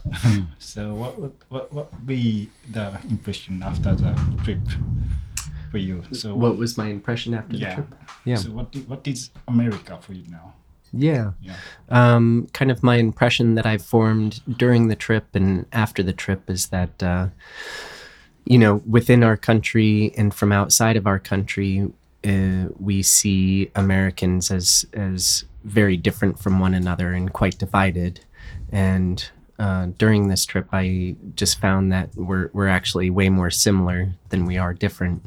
[0.60, 4.60] So what would, what, what be the impression after the trip
[5.72, 6.04] for you?
[6.12, 7.76] So What was my impression after the yeah.
[7.76, 7.96] trip?
[8.26, 8.36] Yeah.
[8.38, 10.54] So what, i- what is America for you now?
[10.94, 11.32] Yeah.
[11.42, 11.56] Yeah.
[11.88, 16.50] Um, kind of my impression that I've formed during the trip and after the trip
[16.50, 17.28] is that, uh,
[18.44, 21.88] you know, within our country and from outside of our country,
[22.25, 28.21] uh, we see Americans as as very different from one another and quite divided.
[28.71, 34.13] And uh, during this trip, I just found that we're we're actually way more similar
[34.29, 35.25] than we are different.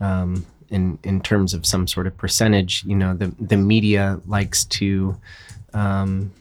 [0.00, 4.64] Um, in in terms of some sort of percentage, you know, the the media likes
[4.64, 5.16] to
[5.74, 6.32] um,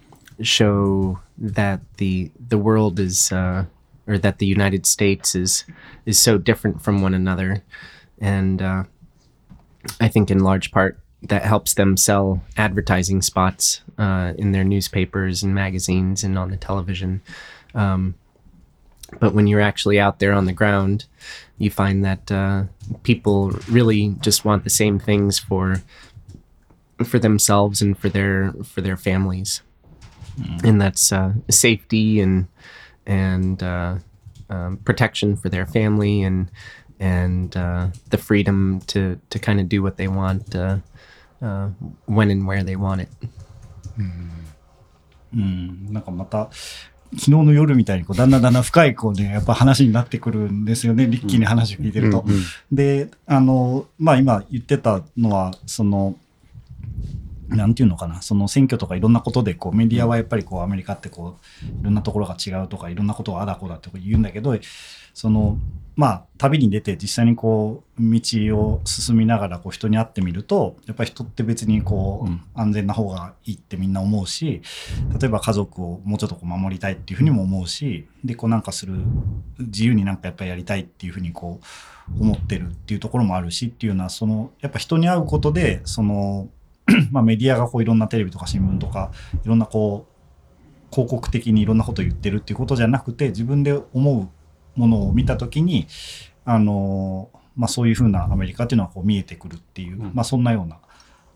[0.42, 3.66] show that the the world is uh,
[4.08, 5.66] or that the United States is
[6.06, 7.64] is so different from one another,
[8.20, 8.84] and uh,
[10.00, 15.44] I think in large part that helps them sell advertising spots uh, in their newspapers
[15.44, 17.22] and magazines and on the television.
[17.76, 18.16] Um,
[19.20, 21.06] but when you're actually out there on the ground,
[21.58, 22.64] you find that uh,
[23.04, 25.82] people really just want the same things for
[27.06, 29.62] for themselves and for their for their families,
[30.64, 32.48] and that's uh, safety and
[33.06, 33.98] and uh,
[34.50, 36.50] um, protection for their family and
[37.02, 40.78] and uh, the freedom to to kind of do what they want uh,
[41.42, 41.70] uh,
[42.06, 43.10] when and where they want it.
[45.34, 46.50] うん、なんかまた、
[47.14, 52.26] 昨日の夜みたいにこうだんだんだんだん深いこうね、やっぱ話になってくるんですよね、リッキーに話を聞いてると。
[52.72, 56.16] で、あの、まあ今言ってたのは、その、
[57.48, 64.58] なんていうのかな、その選挙とかいろんなことで、こうメディアはやっぱりこうアメリカってこう、いろんなところが違うとか、いろんなことをあだこだって言うんだけど、
[65.14, 65.58] その、
[65.96, 68.22] まあ、旅に出て実際にこう、道
[68.58, 74.62] を進みながらこう人に会ってみると、やっぱり人って別にこう、安全な方がいいってみんな思うし、
[75.20, 78.96] 例えば家族をもうちょっとこう守りたいっていうふうにも思うし、で、こうなんかする、
[79.60, 86.50] 自由になんかやっぱりやりたいっていうふうにこう、思ってるっていうところもあるしっていうのは、その、やっぱ人に会うことで、その、
[87.12, 89.12] まあメディアがこういろんなテレビとか新聞とか、
[89.44, 90.12] いろんなこう、
[90.94, 94.30] 広告的にいろんなことを言ってるっていうことじゃなくて、自分で思う
[94.76, 95.88] ものを見たときに、
[96.46, 100.78] あの、まあそういうふうなアメリカっていうのはこう見えてくるっていう、まあそんなような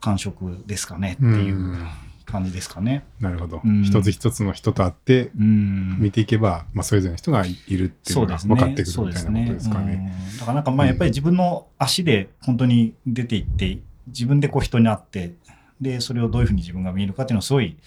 [0.01, 1.77] 感触ですかねっていう
[2.25, 3.05] 感じですかね。
[3.19, 5.97] なるほど、うん一つ一つの人と会ってうん。
[5.99, 8.37] 見ていけば、まあ、それぞれの人がいるっていうのが。
[8.37, 10.13] 分かってくるみたいなことですかね。
[10.19, 15.33] うんだからなんかまあやっぱり自分の足で本当に出ていって、自分でこう人に会って、
[15.79, 17.77] で、それをどういうふうに自分が見えるかっていうのをすごい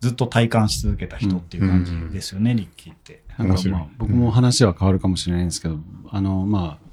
[0.00, 3.22] ずっと体感し続けた人っていう感じですよね、リッキーって。
[3.38, 5.78] なんかまあ僕も話は変わるかもしれないんですけど、
[6.10, 6.84] あのまあ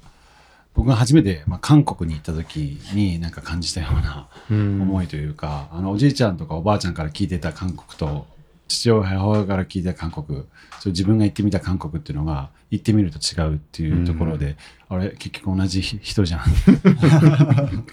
[0.74, 8.26] 僕が初めて、まあ、韓国に行った時になんか感じたような思いというか、あのおじいちゃんとかおばあちゃんから聞いてた韓国と
[8.68, 10.44] 父親母親から聞いた韓国
[10.80, 14.56] それ自分が行ってみた韓国っていうのが行ってみると違うっていうところで、
[14.88, 16.40] あれ結局同じ人じゃん。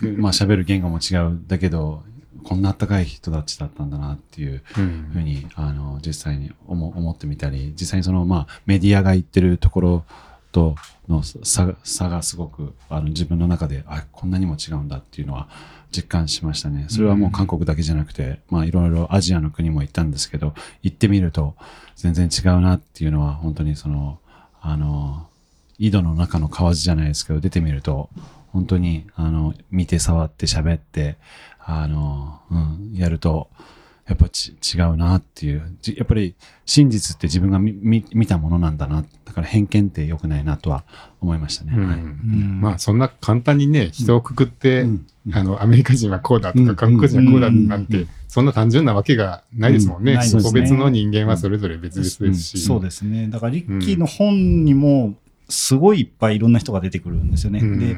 [0.18, 2.04] まあ喋る言語も違うだけど
[2.44, 10.06] こんなあったかい人たちだったんだなっていううんふうにあの実際に思思ってみたり実際にその、まあ、メディアが言ってるところ
[10.52, 10.76] と
[11.08, 15.48] の差が差がすごくあの自分の中であこんなにも違うんだっていうのは
[15.92, 16.86] 実感しましたね。
[16.90, 21.56] それはもう韓国だけじゃなくて、まあいろいろアジアの国も行ったんですけど行ってみると
[21.96, 24.20] 全然違うなっていうのは本当にその
[24.62, 25.28] あの
[25.80, 28.10] 井戸の中の蛙じゃないですけど出てみると
[28.52, 31.18] 本当にあの見て触って喋って
[31.70, 33.50] あの、うん、やると
[34.10, 35.78] やっぱち違うなっていう。
[35.82, 36.34] じやっぱり
[36.66, 39.06] 真実って自分が見見見たものなんだな。
[39.24, 40.84] だから偏見って良くないなとは
[41.22, 41.74] 思いましたね。
[41.76, 41.88] うん。
[41.88, 42.00] はい。
[42.00, 42.62] ん。
[42.62, 45.06] まあそんな簡単にね人をくくって、うん。
[45.32, 46.66] あのアメリカ人はこうだとうん。
[46.66, 48.10] か韓国人はこうだなんて、うん。
[48.28, 50.20] そんな単純なわけがないですもんね。
[50.42, 52.60] 個別の人間はそれぞれ別々ですし。
[52.66, 53.28] そうですね。
[53.28, 55.14] だからリッキーの本にも
[55.50, 57.60] すごいいっぱいいろんな人が出てくるんですよね。
[57.60, 57.98] うんで、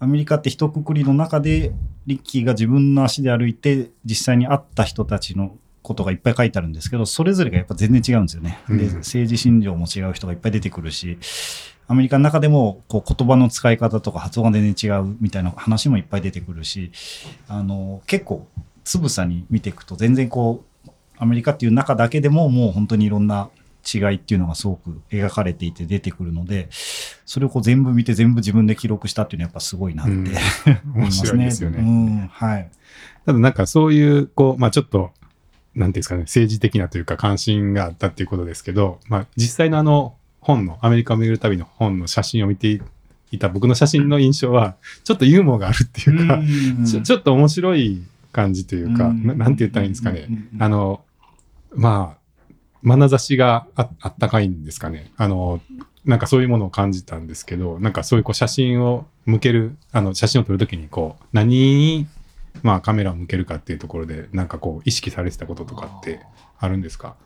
[0.00, 1.72] アメリカって一括りの中で
[2.06, 8.58] リッキーが自分の足で歩いて実際に会った人たちのことがいっぱい書いてあるんですけど、それぞれがやっぱ全然違うんですよね。
[8.68, 11.18] で、うん政治信条も違う人がいっぱい出てくるし、
[11.86, 16.92] アメリカの中でもこう言葉の使い方とか発音が全然違うみたいな話もいっぱい出てくるし、
[17.48, 18.46] あの、結構
[18.84, 23.48] つぶさに見ていくと全然こう、アメリカっていう中だけでももう本当にいろんな
[23.94, 26.68] 違いっていうのがすごく描かれていて出てくるので、
[27.24, 30.24] それをこう全部見て全部自分で記録したっていうのはやっぱすごいなって、うん。
[30.24, 30.34] 思い
[30.94, 31.78] 面ます白いですよね。
[31.78, 32.70] うん、はい。
[33.26, 35.12] ただなんかそういう、こう、まあちょっと、
[35.74, 42.80] なんていうんですかね、政治的なというか関心があったっていうことですけど、まあ実際のあの本の、アメリカを巡る旅の本の写真を見て
[43.30, 46.40] いた僕の写真の印象は、ちょっとユーモアがあるっていうか、
[46.86, 49.26] ちょちょっと面白い感じというか、うん。
[49.26, 50.26] ななんて言ったらいいんですかね。
[50.28, 50.34] うん。
[50.34, 50.48] うん。
[50.54, 50.56] う。
[50.58, 50.62] ん。
[50.62, 51.04] あの、
[51.74, 52.17] まあ、
[52.82, 55.12] 眼差しがああったかいんですかね。
[55.16, 55.60] あの、
[56.04, 62.06] なんかそういうものを感じたんですけど、なんかそういうこう写真を向ける、あの、写真を撮るときにこう、何に、
[62.62, 66.20] まあカメラを向けるかっていうところで、なんかこう、意識されてたこととかって
[66.58, 67.16] あるんですか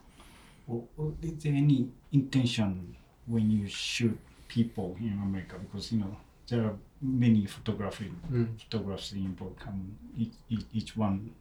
[1.21, 2.95] Is there any intention
[3.29, 5.57] when you shoot people in America?
[5.59, 6.15] Because, you know,
[6.47, 8.11] there are many photography,
[8.57, 11.31] photographs in book and each, each one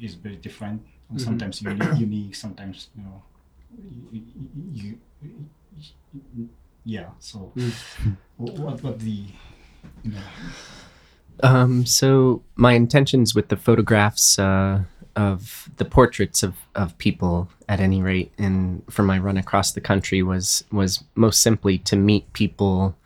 [0.00, 0.82] is very different.
[1.10, 3.22] And sometimes unique, unique, sometimes, you know,
[4.12, 4.22] you,
[4.72, 4.98] you,
[6.32, 6.48] you
[6.84, 7.52] yeah, so
[8.36, 9.24] what, what the,
[10.02, 10.20] you know,
[11.42, 14.82] Um, so my intentions with the photographs uh,
[15.16, 19.80] of the portraits of, of people at any rate and for my run across the
[19.80, 22.96] country was was most simply to meet people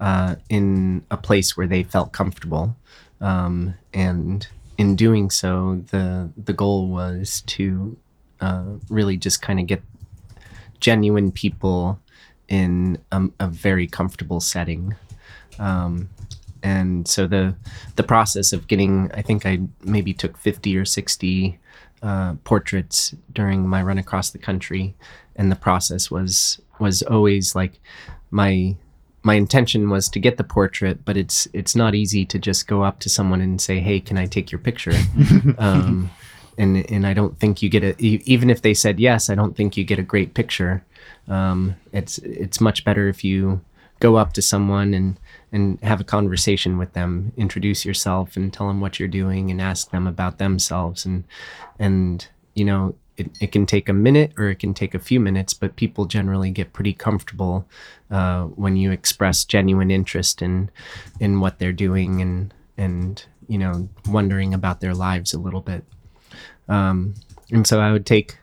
[0.00, 2.76] uh, in a place where they felt comfortable.
[3.20, 4.46] Um, and
[4.78, 7.96] in doing so, the the goal was to
[8.40, 9.82] uh, really just kind of get
[10.80, 11.98] genuine people
[12.48, 14.94] in a, a very comfortable setting.
[15.58, 16.10] Um,
[16.62, 17.54] and so the
[17.96, 21.58] the process of getting, I think I maybe took fifty or sixty
[22.02, 24.94] uh, portraits during my run across the country,
[25.36, 27.80] and the process was was always like
[28.30, 28.76] my
[29.24, 32.84] my intention was to get the portrait, but it's it's not easy to just go
[32.84, 34.92] up to someone and say, "Hey, can I take your picture?"
[35.58, 36.10] um,
[36.58, 39.56] and and I don't think you get a even if they said yes, I don't
[39.56, 40.84] think you get a great picture.
[41.26, 43.62] Um, it's it's much better if you
[43.98, 45.18] go up to someone and
[45.50, 49.60] and have a conversation with them, introduce yourself, and tell them what you're doing, and
[49.60, 51.24] ask them about themselves, and
[51.78, 55.20] and you know it, it can take a minute or it can take a few
[55.20, 57.66] minutes, but people generally get pretty comfortable
[58.10, 60.70] uh, when you express genuine interest in
[61.20, 65.84] in what they're doing and and you know wondering about their lives a little bit.
[66.68, 67.14] Um,
[67.50, 68.38] and so I would take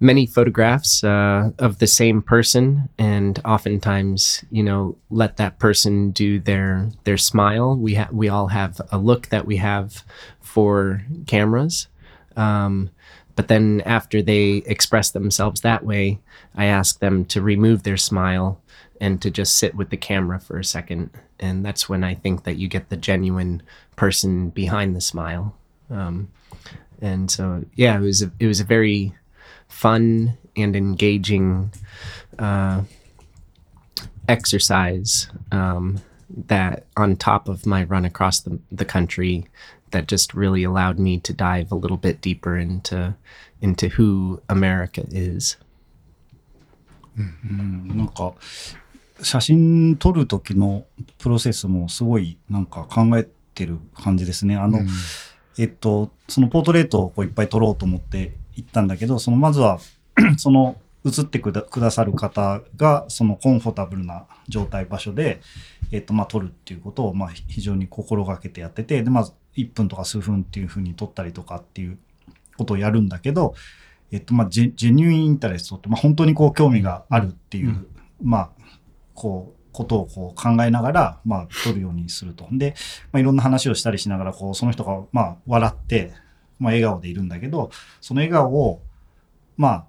[0.00, 6.38] many photographs uh, of the same person, and oftentimes, you know, let that person do
[6.38, 7.76] their their smile.
[7.76, 10.04] We ha- we all have a look that we have
[10.40, 11.88] for cameras.
[12.36, 12.90] Um,
[13.36, 16.18] but then after they express themselves that way,
[16.54, 18.60] I ask them to remove their smile
[19.00, 21.10] and to just sit with the camera for a second.
[21.38, 23.62] And that's when I think that you get the genuine
[23.94, 25.54] person behind the smile.
[25.90, 26.30] Um,
[27.02, 29.14] and so, yeah, it was a, it was a very
[29.68, 31.72] fun and engaging
[32.38, 32.82] uh,
[34.28, 36.00] exercise um,
[36.46, 39.46] that, on top of my run across the, the country,
[39.90, 43.14] that just really allowed me to dive a little bit deeper into
[43.60, 45.58] into who America is.
[47.18, 48.34] うんなんか
[49.22, 50.84] 写真撮る時の
[51.18, 54.56] プロセスもすごいなんか考えてる感じですね。
[54.56, 54.80] あの、
[55.58, 59.78] えっと、そのポートレートをこういっぱい撮ろうと思って行ったんだけど、そのまずは
[60.36, 65.40] その写ってくだくださる方がそのコンフォタブルな状態場所で、
[65.92, 71.98] えっと、まあ撮るっていうことをまあ非常に心がけてやってて、で、まず1分とか数分っていうふうに撮ったりとかっていう
[72.56, 73.54] ことをやるんだけど、
[74.12, 77.86] えっと、まあ、ジェジェニュインインタレストって、まあ、本当にこう興味があるっていう、
[78.22, 78.50] まあ、
[79.14, 82.48] こう、ことをこう考えながら、まあ、撮るようにすると。
[82.50, 82.74] で、
[83.12, 86.12] まあ、いろんな話をしたりしながら、こう、その人が、まあ、笑って、
[86.58, 88.80] まあ、笑顔でいるんだけど、その笑顔を、
[89.56, 89.86] まあ、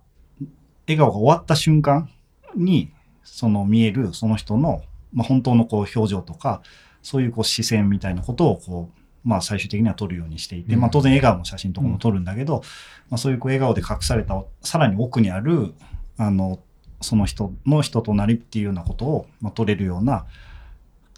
[0.88, 2.10] 笑顔が終わった瞬間
[2.56, 2.92] に、
[3.24, 4.82] その見えるその人の、
[5.14, 6.62] まあ、本当のこう表情とか、
[7.02, 8.97] そういうこう視線みたいなことをこう、
[9.28, 10.80] まあ最終的には撮るようにしていて、うん。
[10.80, 12.64] まあ当然笑顔の写真とかも撮るんだけど、
[13.10, 15.74] まあそういうこう笑顔で隠されたさらに奥にある、
[16.18, 16.60] あの、
[17.02, 20.26] その人の人となりっていうようなことを、まあ、撮れるような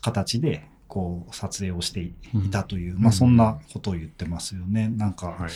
[0.02, 2.14] 形で、こう撮影をしてい
[2.52, 4.90] たという、まあそんなことを言ってますよね。
[4.90, 5.50] なんか、はい。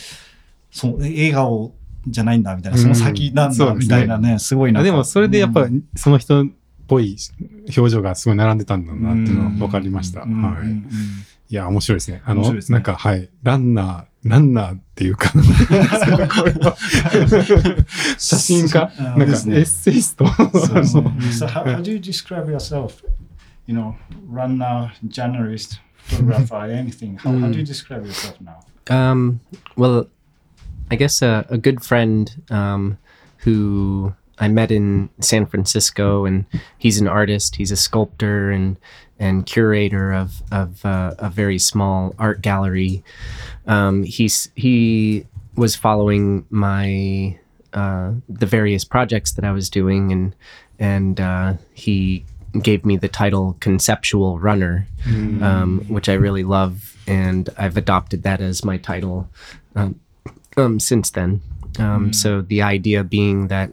[0.70, 1.74] そう、笑顔
[2.08, 5.84] じゃないんだみたいな、その先なんだみたいなね、すごいなでもそれでやっぱうん。
[5.96, 6.46] その人っ
[6.88, 7.18] ぽい
[7.76, 10.22] 表情がすごい並んでたんだなっていうのは分かりました。
[10.22, 10.32] うん。
[10.32, 10.44] うん。
[10.44, 10.68] はい。
[11.54, 12.24] いや、面白いですね。
[12.26, 13.30] あの、ねなんか、はい。
[13.44, 15.32] ランナー、ランナーっていうか、
[18.18, 20.26] 写真家うんなんか、エですねッセイスト。
[20.26, 23.06] そうそう So how, how do you describe yourself?
[23.68, 23.94] You know,
[24.28, 27.18] runner, journalist, photographer, anything.
[27.18, 28.62] How, how do you describe yourself now?
[28.90, 29.40] Um,
[29.78, 30.08] well,
[30.90, 32.98] I guess a, a good friend um,
[33.46, 36.46] who I met in San Francisco, and
[36.78, 37.56] he's an artist.
[37.56, 38.78] He's a sculptor and
[39.20, 43.04] and curator of of uh, a very small art gallery.
[43.68, 47.38] Um, he's he was following my
[47.74, 50.36] uh, the various projects that I was doing, and
[50.80, 52.26] and uh, he
[52.62, 54.88] gave me the title conceptual runner,
[55.44, 59.28] um, which I really love, and I've adopted that as my title
[59.76, 60.00] um,
[60.58, 61.42] um, since then.
[61.80, 63.72] Um, So the idea being that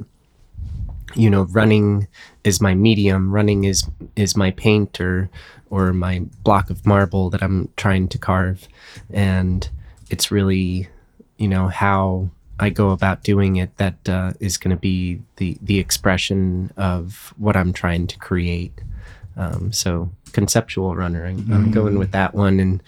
[1.15, 2.07] you know running
[2.45, 5.31] is my medium running is is my paint or
[5.71, 8.69] or my block of marble that i'm trying to carve.
[9.11, 9.69] And
[10.11, 10.89] it's really
[11.39, 15.57] you know how i go about doing it that uh, is going to be the
[15.63, 18.73] the expression of what i'm trying to create.
[19.37, 22.61] Um, so conceptual runner I'm, I'm going with that one.
[22.61, 22.83] And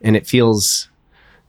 [0.00, 0.88] and it feels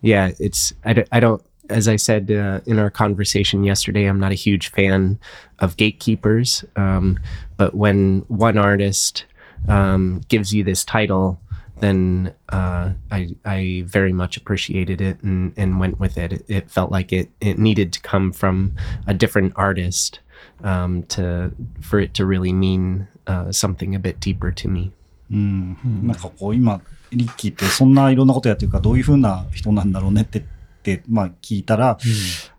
[0.01, 4.32] yeah it's i, I don't as i said uh, in our conversation yesterday i'm not
[4.32, 5.18] a huge fan
[5.60, 7.18] of gatekeepers um,
[7.56, 9.24] but when one artist
[9.68, 11.40] um, gives you this title
[11.80, 16.32] then uh, I, I very much appreciated it and, and went with it.
[16.32, 16.44] it.
[16.48, 18.76] It felt like it, it needed to come from
[19.06, 20.20] a different artist
[20.62, 24.92] um, to for it to really mean uh, something a bit deeper to me.
[25.30, 25.76] うん、
[26.06, 26.80] なんかこう今
[27.10, 30.48] リッキーってそんないろんなことやってるからどういうふうな人なんだろうねってって、
[31.07, 31.97] まあ聞いたら、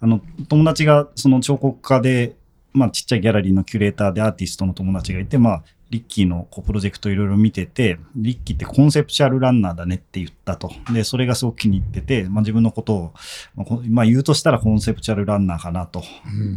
[0.00, 2.36] あの、友達がその彫刻家で、
[2.72, 10.70] まあちっちゃいギャラリーのキュレーターでアーティストの友達がいて、まあリッキーのこうプロジェクトいろいろ見てて、リッキーってコンセプチュアルランナーだねって言ったと。
[10.92, 13.12] で、それがすごく気に入ってて、まあ自分のことを、
[13.56, 16.04] まあこまあ言うとしたらコンセプチュアルランナーかなと。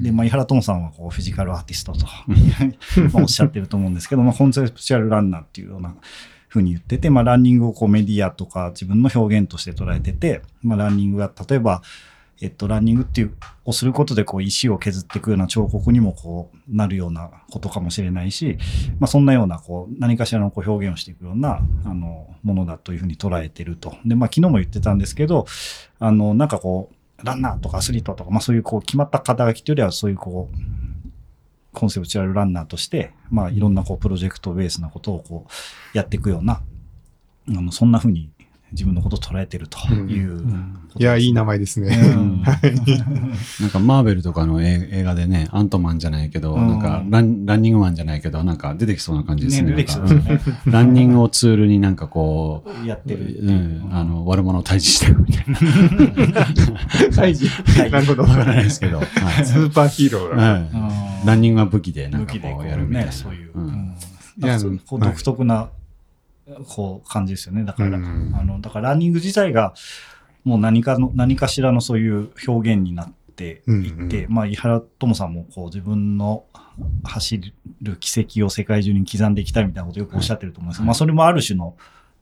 [0.03, 2.05] で、まあ、井原智さんはこうフィジカルアーティストと
[3.11, 5.95] まあおっしゃってると思うんですけど、まあ、コンセプチュアルランナーっていうような
[6.53, 11.81] ふうに言ってて、まあ、ランニングをこうメディアとか自分の表現として捉えてて、まあ、ランニングが例えば、
[12.41, 13.35] えっと、ランニングっていう、
[13.65, 18.57] をすることでこう石を削っていくような彫刻にもこうなるようなことかもしれないし、
[18.99, 23.95] まあ、そんなようなこう何かしらのこう表現をしていくようなあのものだというふうに捉えてると。
[24.05, 25.45] で、まあ、昨日も言ってたんですけど、
[25.99, 30.92] あの、なんかこう、ランナーとかアスリートとか、まあそういうこう決まった肩書きというよりはそういうこう、
[31.73, 36.61] コンセプチュアルランナーとして、まあいろんなこうプロジェクトベースなことをこうやっていくような、
[37.49, 38.31] あの、そんなふうに
[38.73, 40.53] 自分のことを捉えてるということで
[40.97, 41.95] す、いや、いい名前ですね。
[41.95, 49.73] うんなんかマーベルとかの映映画でね、アントマンじゃないけど、うんなんかランランニングマンじゃないけど、なんか出てきそうな感じですね。
[49.73, 50.41] ね、すね。
[50.65, 53.39] ランニングをツールになんかこう、やってる。
[53.41, 56.47] うん、あの、悪者を退治してるみたいな。
[57.15, 57.49] 大事。
[57.77, 58.23] なるほど。
[58.23, 58.97] わからないですけど。
[58.97, 59.07] はい
[59.45, 60.53] スーパーヒーローだ。
[60.53, 63.11] はいランニングは武器でなんかこうやるみたいな。
[63.11, 63.51] ね、そういう。
[63.55, 63.95] うん
[64.37, 65.69] 独特な、
[66.67, 67.63] こう、感じですよね。
[67.63, 69.73] だから、うんあの、だからランニング自体が、
[70.43, 76.45] もう何かの、何かしらのそういう表現になっていって、うんまあ、井原智さんもこう自分の
[77.03, 80.79] 走る軌跡を世界中に刻んでいきたいみたいなことをよくおっしゃってると思います。
[80.79, 81.75] はいまあ、それもある種の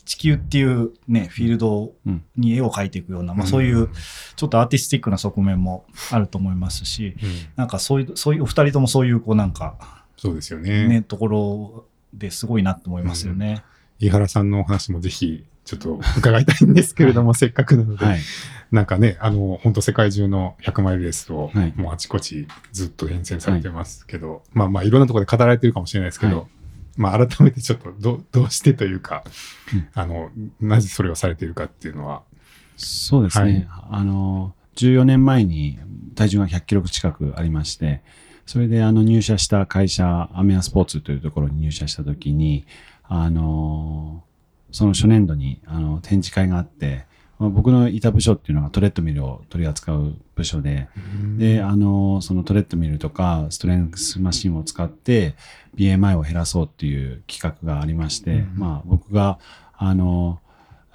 [0.05, 3.89] 地球っていうね、フィールドうんに絵を描いていくような、まあ、うんそういう
[4.35, 10.87] ちょっとアーティスティックな側面もあると思いますし、うんなんかそういう、そういうお二人ともそういうこうなんか、そうですよね。
[10.87, 13.63] ね、ところですごいなと思いますよね。
[14.01, 18.19] 井原さんのお話もぜひ、ちょっと伺いたいんですけれども、せっかくなので、はい。
[18.71, 21.73] なんかね、あの、本当世界中の100マイルレースを、はい。
[21.75, 26.47] もうあちこちずっと遠征されてますけど、まあまあいろんなところで語られてるかもしれないですけど、はい。
[26.97, 29.23] まあ改めてちょっとどどうしてというか、
[29.73, 29.87] うん。
[29.93, 32.23] あの、なぜそれをされているかっていうのは、
[32.77, 33.67] そうですね。
[33.69, 35.77] あの、14年前に
[36.15, 38.01] 体重が100キロ近くありまして、
[38.45, 42.65] それであの入社した会社、アメアスポーツというところに入社したときに、
[43.13, 44.23] あの、
[44.71, 47.05] その初年度にあの展示会があって、
[47.39, 50.87] まあ僕のいた部署っていうのがトレッドミルを取り扱う部署で、
[51.37, 55.35] で、あの、そのトレッドミルとかストレングスマシンを使って
[55.75, 59.39] BMI を減らそうっていう企画がありまして、うんまあ僕が、
[59.75, 60.39] あの、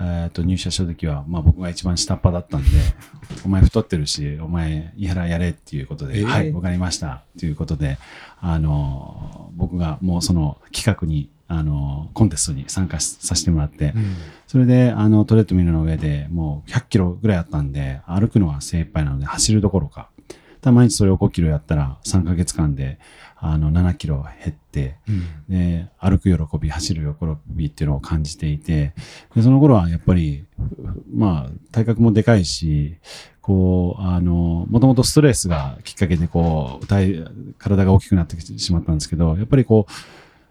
[0.00, 2.68] えっと入社した時は、まあ僕が一番下っ端だったんで、
[3.44, 6.24] お前太ってるし、お前、井原やれっていうことで、えー。
[6.24, 7.98] はい、わかりましたっていうことで、
[8.40, 14.16] あの、僕がもうその企画に、あの、コンテストに参加しさせてもらって、うん
[14.46, 20.08] それで、あの、トレッドミルの上でもう100キロぐらいあったんで、歩くのは精一杯なので、走るどころか。
[20.60, 22.98] ただ毎日それを5キロやったら、3ヶ月間で、
[23.38, 24.96] あの、7キロ減って、
[25.48, 28.94] で、歩く喜び、走る喜びっていうのを感じていて、
[29.34, 30.46] でその頃はやっぱり、
[31.12, 32.96] まあ、体格もでかいし、
[33.42, 39.92] こう、あの、もともとストレスがきっかけで、こう、体、体が大きくなってきてしまったんですけど、やっぱりこう、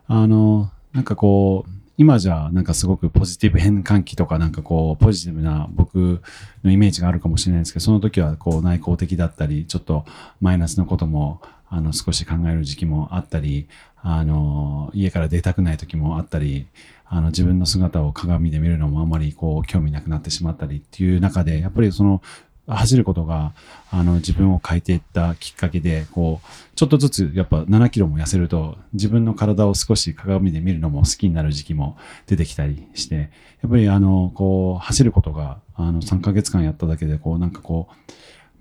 [0.07, 6.21] あの、なんかこう、今じゃなんかすごくポジティブ変換器とかなんかこうポジティブな僕
[6.63, 10.05] のイメージがあるかもしれないですけど、その時はこう内向的だったり、ちょっと
[10.41, 13.67] マイナスのこともあの少し考える時期もあったり、
[14.01, 16.67] あの、家から出たくない時もあったり、
[17.07, 22.21] あの自分の姿を鏡で見るのもあまりこう興味なくなってしまったりっていう中で、やっぱりその
[22.67, 23.53] 走ることが
[23.91, 31.97] あの自分を変えていったきっかけで、こう、ちょっとずつやっぱ7キロも痩せると自分の体を少し鏡で見るのも好きになる時期も
[32.27, 33.29] 出てきたりして、
[33.61, 38.11] やっぱりあの、こう、走ることがあの3ヶ月間やっただけで、こうなんかこう、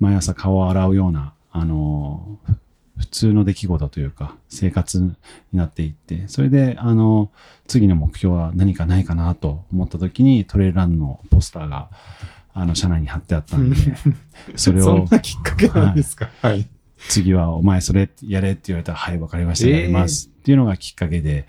[0.01, 2.39] 毎朝顔を洗うような、あの、
[2.97, 5.15] 普通の出来事というか、生活に
[5.53, 7.31] なっていって、それで、あの、
[7.67, 11.91] 次の目標は何かないかなと思った時に、トレイランのポスターが、
[12.55, 13.77] あの、車内に貼ってあったんで、
[14.57, 16.31] それをそん、なきっかけなんですか？
[16.41, 16.67] はい。
[17.09, 20.29] 次はお前それやれって言われたら、はい、わかりました、えーやります。
[20.29, 21.47] っていうのがきっかけで、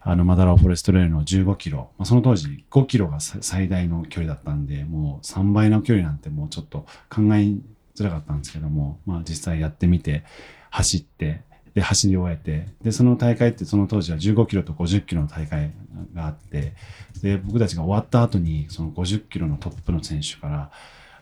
[0.00, 7.54] あの、マダラオフォレストレールの15キロ、まあ、その当時5キロがさ最大の距離だったんで、もう3倍の距離なんてもうちょっと考え
[7.94, 10.24] づらかったんですけども、まあ実際やってみて、
[10.70, 11.42] 走って、
[11.78, 15.70] で、走り終えて、で、その大会ってその当時は15キロと50キロの大会
[16.12, 16.74] があって、
[17.22, 20.70] で、僕たちが終わった後に、その50キロのトップの選手から、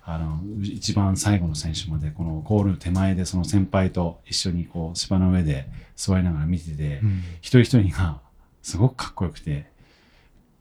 [0.03, 7.01] あの、一番最後の選手まで、このゴールの手前でその先輩と一緒にこう芝の上で座りながら見てて、
[7.43, 8.19] 一人一人が
[8.63, 9.67] すごくかっこよくて、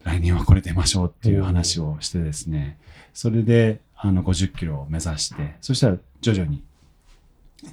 [0.03, 2.77] 来年はこれ出ましょうっていう話をしてですね、
[3.13, 6.63] それであの50キロを目指して、そしたら徐々に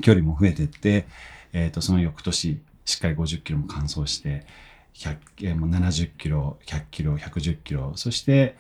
[0.03, 1.07] 距離も増えていって、
[1.53, 4.47] えっ、と、その翌年、しっかり50キロも完走して、
[4.95, 8.57] 100えーもう70キロ、100キロ、110キロ、そして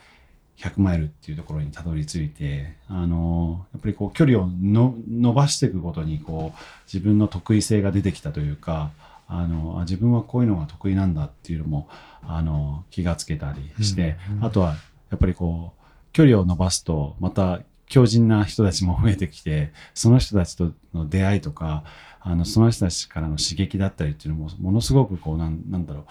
[0.58, 6.58] 100マイルっていうところにたどり着いて、あのやっぱりこう距離をの伸ばしていくごとにこう
[6.92, 8.90] 自分の得意性が出てきたというか、
[9.28, 11.88] あのあ自分はこういうのが得意なんだっていうのも
[12.26, 14.44] あの気がつけたりして、うん。
[14.44, 14.76] あとは
[15.10, 15.82] やっぱりこう
[16.12, 21.84] 距離を伸ばすとまた強靭な人たちも増えてきてその人たちとの出会いとか
[22.24, 26.04] あのその人たちからの刺激だったりっていうのもものすごくこうなんなんだろう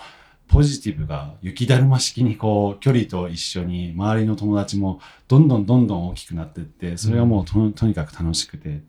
[0.48, 5.00] ポジティブが雪だるま式にこう距離と一緒に周りの友達も
[5.30, 8.82] どんどんどんどん大きくなっていってそれがもうととにかく楽しくて。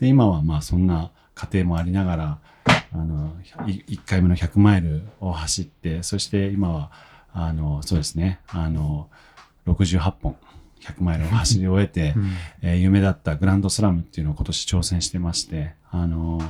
[0.00, 2.38] で今はまあそんな過程もありながら
[2.92, 3.32] あの
[3.66, 6.90] 1回目の100マイルを走ってそして今は
[7.32, 9.08] あのそうですねあの
[9.66, 10.36] 68本
[10.84, 12.30] 100マイルを走り終えて、うん。
[12.62, 16.40] えー夢だったグランドスラムっていうのを今年挑戦してまして、あの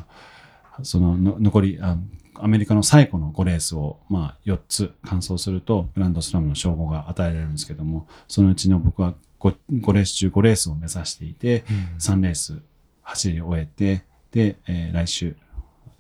[0.83, 1.97] そのの残りあ、
[2.37, 11.65] アメリカの最後の5レースを、まあ、4つ完走すると、グランドスラムの称号が与えられるんですけども、そのうちの僕は 5, 5レース中5レースを目指していて、
[12.01, 12.61] 3レース
[13.03, 15.37] 走り終えて、で、えー来週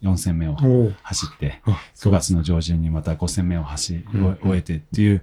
[0.02, 0.56] 4戦目を
[1.02, 4.36] 走って、あ9月の上旬にまた5戦目を走りうん。
[4.42, 5.22] 終えてっていう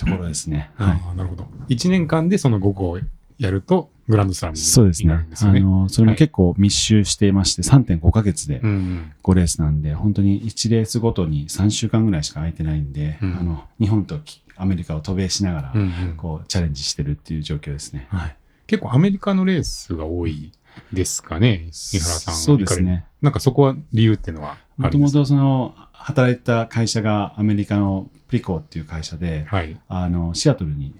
[0.00, 0.70] ところですね。
[0.76, 1.46] はいああ、なるほど。
[1.68, 3.00] 1年間でその5個を
[3.38, 5.08] やると、グランドスラムにそうですね。
[5.08, 5.60] なるんですよね。
[5.60, 18.08] あの、それも結構密集していまして、3.5ヶ月でうんうん5レースなんで、本当に1レースごとに3週間ぐらいしか空いてないんで、うんあの、日本ときアメリカを渡米しながら、うんうんこう、チャレンジしてるっていう状況ですね。
[18.10, 18.36] はい。
[18.66, 20.52] 結構アメリカのレースが多い
[20.92, 22.34] ですかね、井原さん。
[22.34, 23.04] そうですね。
[23.22, 29.78] なんかそこは理由っていうのはもともとその、働いた会社がアメリカのプリコっていう会社で、はい。
[29.88, 30.94] あの、シアトルに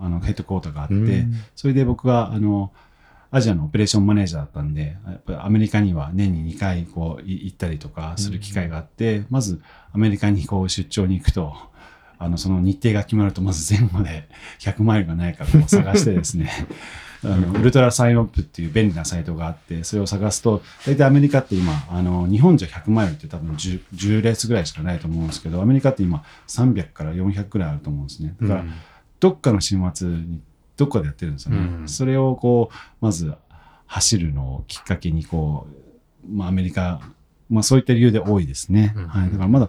[0.00, 2.72] あのヘッドクォーターがあって、うんそれで僕が、あの、
[3.32, 9.60] アジアのオペレーションマネージャーだったんで、やっぱりアメリカには年に2回こうい行ったりとかする機会があって、まず
[9.92, 11.54] アメリカにこう出張に行くと、
[12.18, 14.28] あの、その日程が決まると、まず前後で
[14.60, 16.50] 100マイルがないかこう探してですね、
[17.24, 28.34] あの、ウルトラサインアップっていう便利なサイトがあって、それを探すと、大体アメリカって今、あの、日本じゃ100マイルって多分 10, 10レースぐらいしかないと思うんですけど、アメリカって今300から400ぐらいあると思うんですね。
[28.40, 28.72] だから、うん
[29.20, 30.40] どっかの週末に
[30.76, 31.58] どっかでやってるんですよね。
[31.58, 33.32] うんそれをこうまず
[33.86, 35.66] 走るのをきっかけにこ
[36.26, 37.00] う、まあ、アメリカ、
[37.50, 38.94] まあ、そういった理由で多いですね。
[38.96, 39.68] うんはい、だからまだ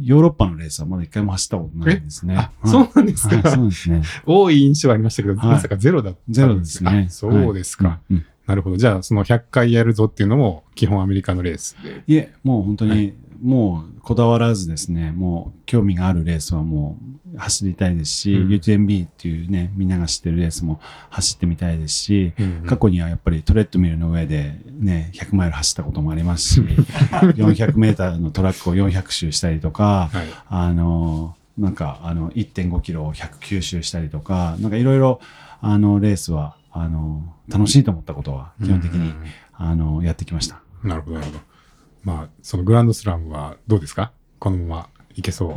[0.00, 2.34] ヨーロッパのレースはまだ一回も走ったことないですね。
[2.36, 3.36] あはいそうなんですか？
[3.36, 4.02] はいそうですね。
[4.26, 5.76] 多い印象はありましたけど、はいまさか？
[5.76, 7.06] ゼロだったんゼロですね。
[7.08, 7.88] あそうですか。
[7.88, 8.78] はいうんなるほど。
[8.78, 12.02] じゃあ、その100回やるぞっていうのも、基本アメリカのレースで。
[12.06, 16.98] いえ、もう本当に、はいもうこだわらずですね、もう興味があるレースはも
[17.34, 20.80] う走りたいですし、うん UTMB っていうね、みんなが知ってるレースも
[21.10, 22.32] 走ってみたいですし、
[22.66, 26.60] 過去にはやっぱりトレッドミルの上でね、100マイル走ったこともありますし、
[27.36, 30.26] 400メーターのトラックを400周したりとか、はい。
[30.48, 35.20] あの、なんか、あの、1.5キロを109周したりとか、なんかいろいろ、
[35.60, 39.12] あの、レースは、あの、楽しいと思ったことは、基本的に、
[39.52, 40.62] あの、やってきました。
[40.84, 41.40] なるほど、なるほど。
[42.02, 44.12] まあ、そのグランドスラムはどうですか？
[44.38, 45.54] このままいけそう。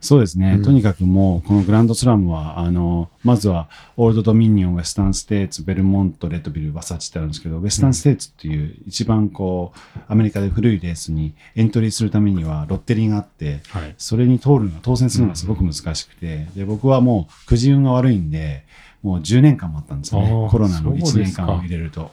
[0.00, 0.52] そうですね。
[0.52, 13.94] うんとにかくもう、このグランドスラムは、あの、まずは、オールドドミニオン、ウェスタンステーツ、ベルモント、レッドビル、バサチってあるんですけど、ウェスタンステーツっていう、一番こう、アメリカで古いレースにエントリーするためには、ロッテリーがあって、はい。
[13.98, 18.64] それに通るのが、当選するのがすごく難しくて、で、僕はもう、くじ運が悪いんで、
[19.02, 20.48] もう10年間もあったんですよね。
[20.50, 22.12] コロナのそう1ですか年間を入れると。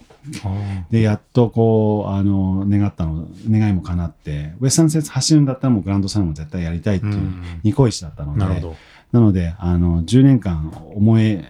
[0.90, 8.76] で、やっとこう、あの、願ったの、願いも叶って、ウェスタンス走るんだったらもうグランドスラムも絶対やりたいっていううん二個石だったので、なるほど。
[9.12, 11.44] なので、あの、10年間思い、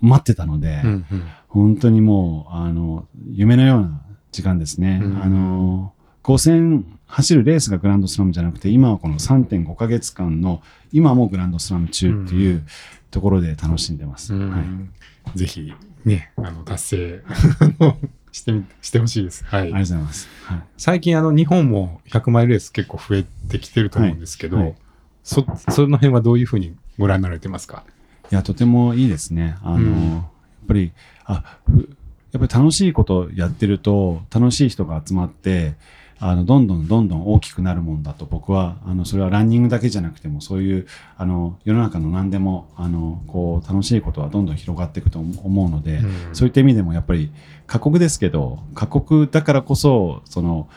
[0.00, 4.02] 待ってたので、うんうん本当にもう、あの、夢のような
[4.32, 5.00] 時間ですね。
[5.02, 10.62] うんあの、5000走るレースがグランドスラムじゃなくて、今はこの3.5ヶ月間の、
[10.92, 12.66] 今もグランドスラム中っていう
[13.10, 14.34] ところで楽しんでます。
[14.34, 14.58] うんは
[15.34, 15.38] い。
[15.38, 15.72] ぜひ、
[16.08, 17.22] ね、あの、達成
[18.32, 19.44] してみ、してほしいです。
[19.44, 19.70] はいあり。
[19.72, 20.28] がとうございます。
[20.44, 20.62] はい。
[20.76, 24.74] 最近、あの、日本も100マイルレース結構増えてきてると思うんですけど、はいはい
[25.24, 27.84] そ、その辺はどういうふうにご覧になられてますか？
[28.30, 29.56] いや、とてもいいですね。
[29.62, 30.24] あの、うんやっ
[30.68, 30.92] ぱり、
[31.24, 31.88] あ、ふ
[32.32, 35.74] やっぱり楽しいことやってると、楽しい人が集まって、
[36.20, 47.30] あの、どんどんどんどん大きくなるもんだと僕は、あの、それはランニングだけじゃなくても、そういう、あの、世の中の何でも、あの、こう、楽しいことはどんどん広がっていくと思うので、うんそういった意味でもやっぱり
[47.66, 50.68] 過酷ですけど、過酷だからこそ、その、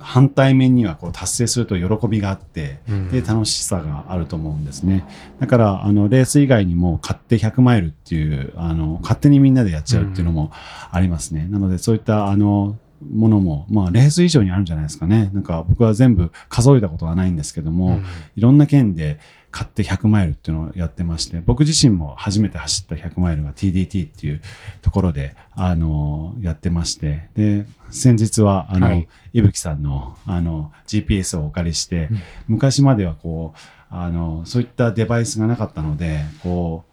[0.00, 5.04] 反対面にはこう達成すると喜びがあって、うんで楽しさがあると思うんですね。
[5.38, 10.50] だからあのレース以外にも買って100マイルっていうあの勝手にみんなでやっちゃうっていうのも
[10.90, 11.46] ありますね。
[11.50, 15.30] なのでそういったあのものも、まあ、レース以上にあるんじゃないですかね。
[15.32, 18.04] なんか僕は全部数えたことはないんですけども、うん。
[18.36, 19.18] いろんな県で
[19.50, 24.40] 買って100マイルっていうのをやってまして、僕自身も初めて走った100マイルが TDT っていう
[24.82, 29.08] ところで、あの、やってまして、で、先日は、あの、はい。
[29.32, 32.08] いぶきさんの、あの、GPS をお借りして、
[32.48, 33.58] 昔まではこう、
[33.90, 36.89] あの、そういったデバイスがなかったので、こう、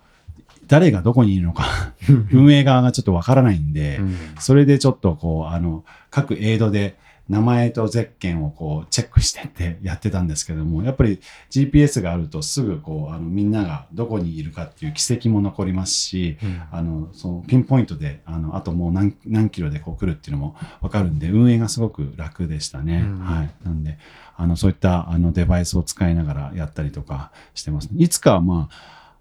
[0.67, 1.93] 誰がどこにいるのか、
[2.31, 6.97] 運営側がちょっとわからないんで、うんそれでちょっとこう、あの、各エイドで
[7.29, 23.03] 名前とゼッケンをこうチェックしてってやってたんですけども、やっぱり GPS があるとすぐこう、あの、みんながどこにいるかっていう軌跡も残りますし、うんあの、そのピンポイントで、あの、あともう何何キロでこう来るっていうのもわかるんで、運営がすごく楽でしたね。
[23.05, 23.51] うんはい。
[23.65, 23.97] なんで、
[24.37, 27.89] あの、そういったあのデバイスを使いながらやったりとかしてます。
[27.97, 28.69] いつかはま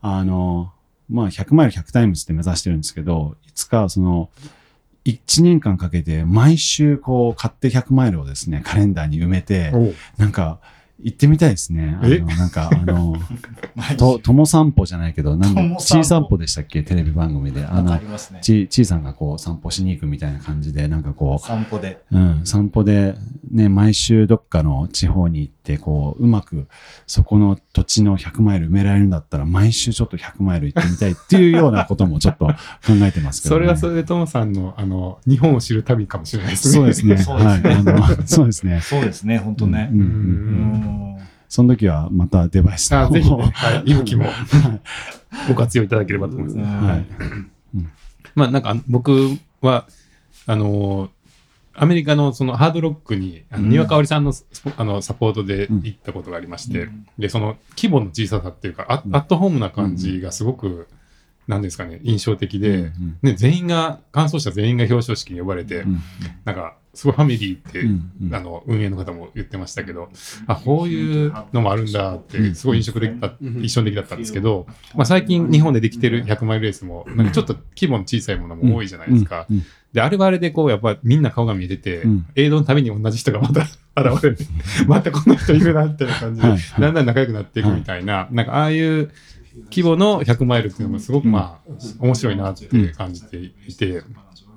[0.00, 0.72] あ、あの、
[1.08, 4.30] まあ、100マイル100タイムズって目指してるんですけど、いつかその、
[5.04, 9.72] 1年間かけて毎週こう買って100マイルをですね、カレンダーに埋めて、
[10.16, 10.58] なんか
[10.98, 11.96] 行ってみたいですね。
[12.02, 12.18] あえ？
[12.18, 13.14] の、なんかあの、
[13.98, 16.82] と、とも散歩じゃないけど、なん友だ、散歩ちい散歩でしたっけ？
[16.82, 17.64] テレビ番組で。
[17.64, 18.40] あのなんかあり、ますね。
[18.42, 22.02] ち、ちいさんがこう散歩しに行くみたいな感じで、なんかこ散歩で。
[22.10, 23.14] う、うん、散歩で
[23.52, 26.68] ね、毎週どっかの地方に行って、こう、うまく
[27.06, 32.54] そこの土地の100マイル埋められるんだったら、毎週ちょっと100マイル行ってみたいっていうようなこともちょっと考
[33.02, 33.58] えてますけど、ね。
[33.58, 36.74] それはそれでトモさんの、あの、日本を知る旅かもしれないですね。
[36.74, 37.16] そうですね。
[37.18, 37.74] そうですねはい。
[37.74, 38.80] あの、 そうですね。
[38.80, 40.00] そうですね、本当ねうん。
[40.00, 41.16] ううんうんうん。
[41.48, 44.26] その時はまたデバイスあぜひ、ね、を はい、いぶきも
[45.48, 46.58] ご活用いただければと思います。
[46.58, 47.06] はい。
[48.34, 49.86] まあなんか僕は、
[50.46, 51.15] あのー
[51.78, 53.70] アメリカのそのハードロックに、あのうん。
[53.70, 54.32] 丹羽香織さんの
[54.76, 59.14] あのサポートで行ったことがありまして、で、その規模の小ささっていうか、アうん。
[59.14, 60.88] アットホームな感じがすごく、
[61.46, 63.18] なんですかね、印象的で、うん。
[63.22, 66.00] ね、全員が、完走者全員が表彰式に呼ばれて、うん。
[66.44, 68.10] なんか、すごいファミリーって、うん。
[68.22, 68.34] うん。
[68.34, 70.08] あの、運営の方も言ってましたけど、
[70.48, 79.46] あ、こういうのもあるんだって、すごい印象的だった、印象的だったんですけど、まあ最近日本でできてる100マイルレースも、なんかちょっと規模の小さいものも多いじゃないですか。
[79.48, 79.62] うん
[79.96, 83.62] で、あれはあれでこう、やっぱみんな顔が見えてて、うん映像のたびに同じ人がまた
[83.96, 84.38] 現れる。
[84.86, 89.10] またこの人いるな、みたいな感じで、はいだんだん仲良くなっていくみたいな、なんかああいう
[89.70, 94.02] 規模の100マイルっていうのもすごくまあ、面白いなって感じていて、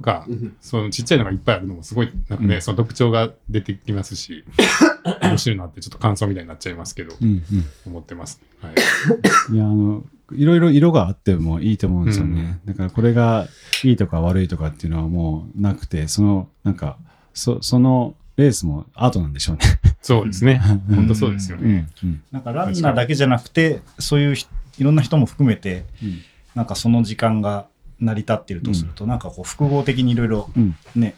[0.01, 0.25] が、
[0.59, 4.43] そのちっちゃいのがいっぱいあるのもすごい、なんかね、うんその特徴が出てきますし、
[5.23, 7.43] 面白いなってちょっと感想みたいになっちゃいますけど、うんうん
[7.85, 8.41] 思ってます。
[8.61, 9.55] はい。
[9.55, 10.03] いや、あの、
[10.33, 12.59] いろいろ色があってもいいと思うんですよね。
[12.65, 13.47] だからこれが
[13.83, 16.97] いいとか悪いとかっていうのはもうなくて、その、なんか、
[17.33, 19.63] そそのレースもアートなんでしょうね。
[20.01, 20.61] そうですね。
[20.89, 21.87] う ん本当そうですよね。
[22.03, 26.19] うんなんかランナーだけじゃなくて、そういうひいろんな人も含めて、うん
[26.55, 27.67] なんかその時間が
[27.99, 31.15] 成り立っているとすると、なんかこう複合的にいろいろうんね、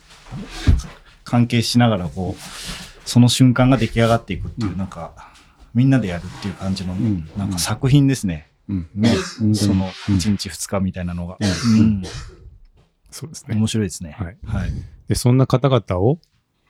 [1.24, 5.32] 関係しながらこう、その瞬間が出来上がっていくっていう、なんか、
[5.74, 8.51] みんなでやるっていう感じの、んなんか作品ですね。
[8.72, 9.09] うんね、
[9.53, 11.38] そのうん1日2日みたいなのが。
[13.11, 13.55] そうですね。
[13.55, 14.15] 面白いですね。
[14.17, 14.38] はい。
[14.45, 14.72] はい。
[15.09, 16.19] で、そんな方々を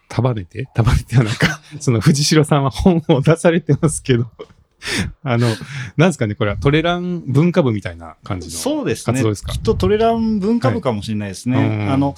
[0.10, 4.30] 束ねて、束ねてはなんか、 その藤代さんは本を出されてますけど、
[5.24, 5.48] あの、
[5.96, 8.54] なんですかね、これはトレラン文化部みたいな感じの。
[8.54, 9.14] そうですね。
[9.14, 9.52] 活動ですか？
[9.52, 11.58] きっとトレラン文化部かもしれないですね。
[11.58, 12.16] はいうんあの、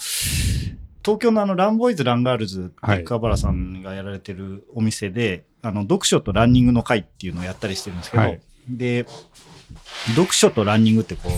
[1.04, 9.06] 東京のあの、ランボーイズ・ランガールズはいって、桑原さんがやられてるお店で、あの、読書とランニングの会っていうのをやったりしてるんですけど、はいで、
[10.16, 11.30] 読書とランニングってこ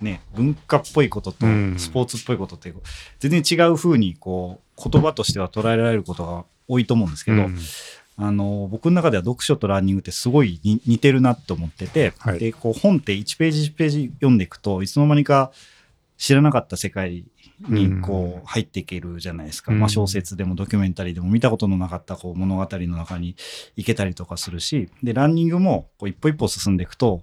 [0.00, 1.78] う、ね、文化っぽいこととうん。
[1.78, 2.72] スポーツっぽいことって、
[3.20, 7.58] 全然違う風にこう、言葉としては捉えられることが多いと思うんですけど、うん。
[8.16, 12.38] あの、僕の中では読書とランニングってすごいに似てるなと思ってて、はい。
[12.38, 15.52] で、こう本って1ページ1ページ読んでいくと、いつの間にか
[16.18, 17.24] 知らなかった世界
[17.68, 19.72] にこう入っていけるじゃないですか。
[19.72, 19.80] うん。
[19.80, 23.34] まあ小説でもドキュメンタリーでも見たことのなかったこう物語の中に
[23.76, 27.22] 行けたりとかするし、で、ランニングもこう一歩一歩進んでいくと、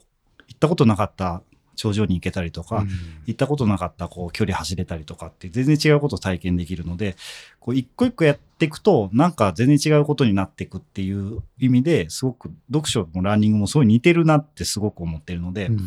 [0.50, 1.42] 行ったことなかった
[1.76, 2.86] 頂上に行けたりとか、
[3.26, 7.16] 行ったことなかったこう距離走れたりとかって全然違うことを体験できるので、
[7.62, 15.80] こう一個一個やっていくと、なんか全然違うことになっていくっていう意味ですごく読書もランニングもすごい似てるなってすごく思ってるので、うん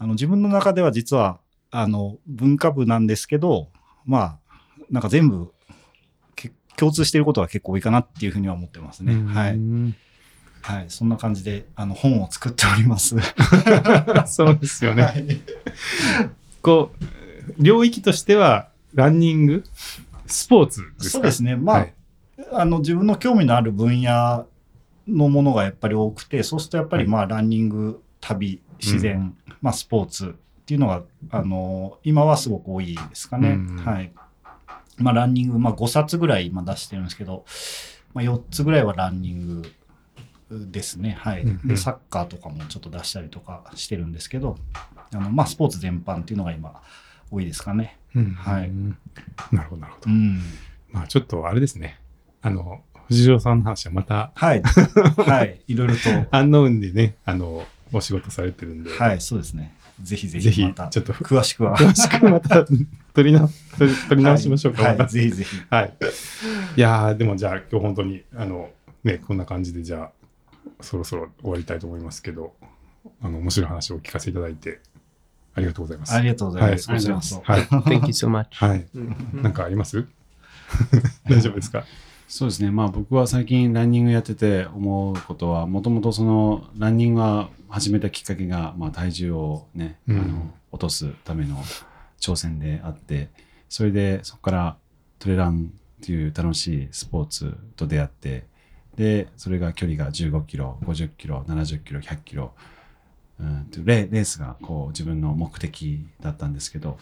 [0.00, 1.40] あの自分の中では実は
[1.70, 3.68] あの文化部なんですけど、
[4.06, 4.38] まあ、
[4.90, 5.52] なんか全部
[6.34, 9.14] け共通していることが結構多いかなっていうふうには思ってますね。
[9.14, 9.58] はい。
[10.68, 10.86] うんはい。
[10.88, 13.16] そんな感じであの本を作っております。
[14.26, 15.02] そうですよね。
[15.02, 15.24] はい
[16.60, 16.90] こ
[17.58, 19.64] う、領域としては、ランニング、
[20.26, 21.10] スポーツですか？
[21.10, 21.56] そうですね。
[21.56, 21.94] まあ、はい
[22.52, 24.46] あの自分の興味のある分野
[25.08, 30.30] のものがやっぱり多くてそうするとやっぱりまあランニング旅自然、まあ、スポーツっ
[30.66, 33.50] ていうのがあの今はすごく多いですかね。
[33.50, 34.12] うんはい
[34.98, 37.44] まあ、ランニング、まあ、5冊ぐらい今出してるんですけど、
[38.14, 39.72] まあ、4つぐらいはランニング
[40.50, 41.16] ですね。
[41.20, 41.42] はい。
[41.42, 44.56] うんうんで、サッカーとかもちょっと出したりとかしてるんですけど、
[45.12, 46.80] あのまあ、スポーツ全般っていうのが今
[47.30, 47.96] 多いですかね。
[48.14, 48.70] うんはい
[49.52, 50.10] なるほど、なるほど。
[50.10, 50.40] うん。
[50.90, 51.98] まあちょっとあれですね。
[52.40, 54.62] あの、藤代さんの話はまた、はい。
[55.26, 55.60] はい。
[55.66, 59.74] いろいろと、アンノウンでね、あの、お仕事されてるんで、はい、そうですね。
[60.02, 61.76] ぜひぜぜひひまた、ちょっと詳しくは。
[61.76, 62.64] 詳しくまた
[63.14, 64.82] 取りな取り直しましょうか。
[64.82, 65.56] はい、はいぜひぜひ。
[65.70, 65.96] はい。
[66.76, 68.70] いやー、でもじゃあ今日本当に、あの、
[69.04, 70.10] ね、こんな感じでじゃあ、
[70.80, 72.54] そろそろ終わりたいと思いますけど、
[73.22, 74.80] あの、面白い話をお聞かせいただいて、
[75.54, 76.14] ありがとうございます。
[76.14, 76.78] ありがとうございま
[77.22, 77.34] す。
[77.42, 77.60] はい。
[77.62, 77.82] はい。
[77.82, 78.46] Thank you so much.
[78.54, 78.86] はい。
[79.34, 80.06] なんかあります？
[81.28, 81.84] 大丈夫ですか？
[82.28, 91.56] そうですね、まあ僕は最近ランニングやってて思うことは、もともとそのランニングは始めたきっかけが、まあ、体重をね、うんあの落とすための
[92.20, 93.30] 挑戦であって、
[93.70, 94.76] それでそこから
[95.18, 98.44] トレランっていう楽しいスポーツと出会って、
[98.98, 102.52] で、それが距離が15キロ、50キロ、70キロ、100キロ、
[103.40, 106.98] うん、とレレースがこう自分の目的だったんですけど、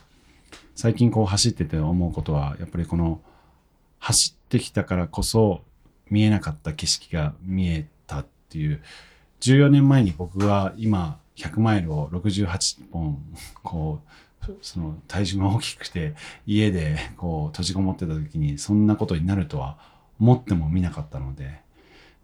[0.74, 3.22] 最近こう走ってて思うことは、やっぱりこの
[3.98, 5.62] 走ってきたからこそ
[6.10, 8.82] 見えなかった景色が見えたっていう。
[9.40, 13.18] 14年前に僕は今100マイルを68本
[13.62, 14.00] こ
[14.46, 16.14] うその体重が大きくて
[16.46, 19.78] 家でこう閉じこもってた時にそんなことになるとは
[20.20, 21.65] 思ってもみなかったので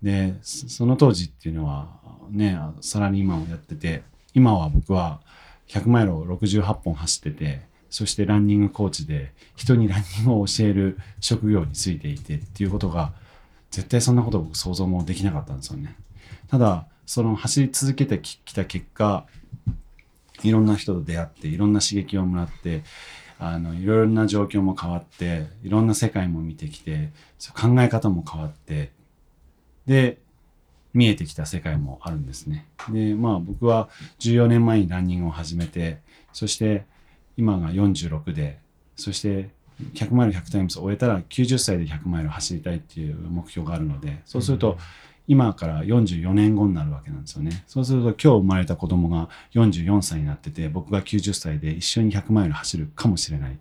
[0.03, 1.89] でその当時っていうのは
[2.31, 4.03] ねさらに今をやってて
[4.35, 5.21] 今は僕は
[5.69, 13.13] 100マイルを68本走っててそしてランニングコーチで人にランニングを教える職業についていてっていうことが
[13.71, 15.97] 絶対そんなこと僕想像もできなかったんですよね。
[16.49, 19.27] ただその走り続けてきた結果
[20.43, 22.83] いろんな人と出会っていろんな刺激をもらって
[23.39, 27.11] あのいろいろな状況も変わっていろんな世界も見てきて
[27.55, 28.91] 考え方も変わって
[29.87, 30.19] で
[30.95, 32.67] 見えてきた世界もあるんですね。
[32.91, 33.89] でまあ僕は
[34.21, 35.99] 14年前にランニングを始めて
[36.33, 36.85] そして
[37.37, 38.59] 今が46で
[38.97, 39.51] そして
[39.95, 44.77] 100マイル100タイムズを終えたら90歳で100マイル走りたいっていう目標があるのでそうすると
[45.29, 47.65] 今から44年後になるわけなんですよね。
[47.67, 53.57] そうすると今日生まれた子供が44歳になってて僕が90歳で一緒に100マイル走るかもしれないっ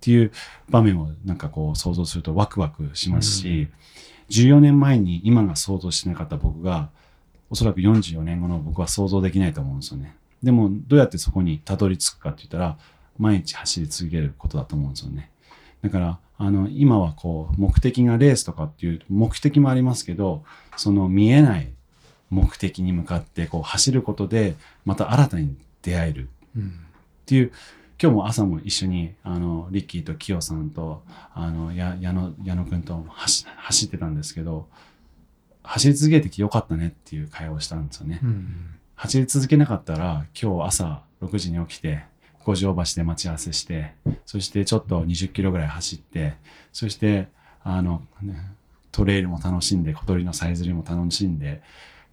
[0.00, 0.32] ていう
[0.68, 3.68] 場面をなんかこう想像するとワクワクしますし、
[4.30, 6.90] 14年前に今が想像してなかった僕が
[7.50, 10.16] おそらく44年後の僕は想像できないと思うんですよね。
[10.42, 12.76] でもどうやってそこにたどり着くかって言ったら
[13.18, 15.30] 毎日走り続けることだと思うんですよね。
[15.82, 20.42] だからあの今はこう目的がレースとかっていう目的もありますけど
[20.76, 21.68] その見えない
[22.30, 26.62] 目的に向かってこう走ることでまた新たに出会えるっ
[27.24, 27.52] ていう
[28.00, 31.02] 今日も朝も一緒にあのリッキーとキヨさんと
[31.34, 34.68] あのや矢野矢野くんと走走ってたんですけど
[35.62, 38.20] 走り続けてきてよかったねっていう会話をしたんですよね。
[38.22, 42.04] うん走り続けなかったら今日朝6時に起きて
[42.44, 43.92] 五条橋で待ち合わせして
[44.24, 46.34] そしてちょっと20キロぐらい走って
[46.72, 47.28] そして
[47.62, 48.36] あの、ね、
[48.92, 51.60] トレイルも楽しんで小鳥のさえずりも楽しんで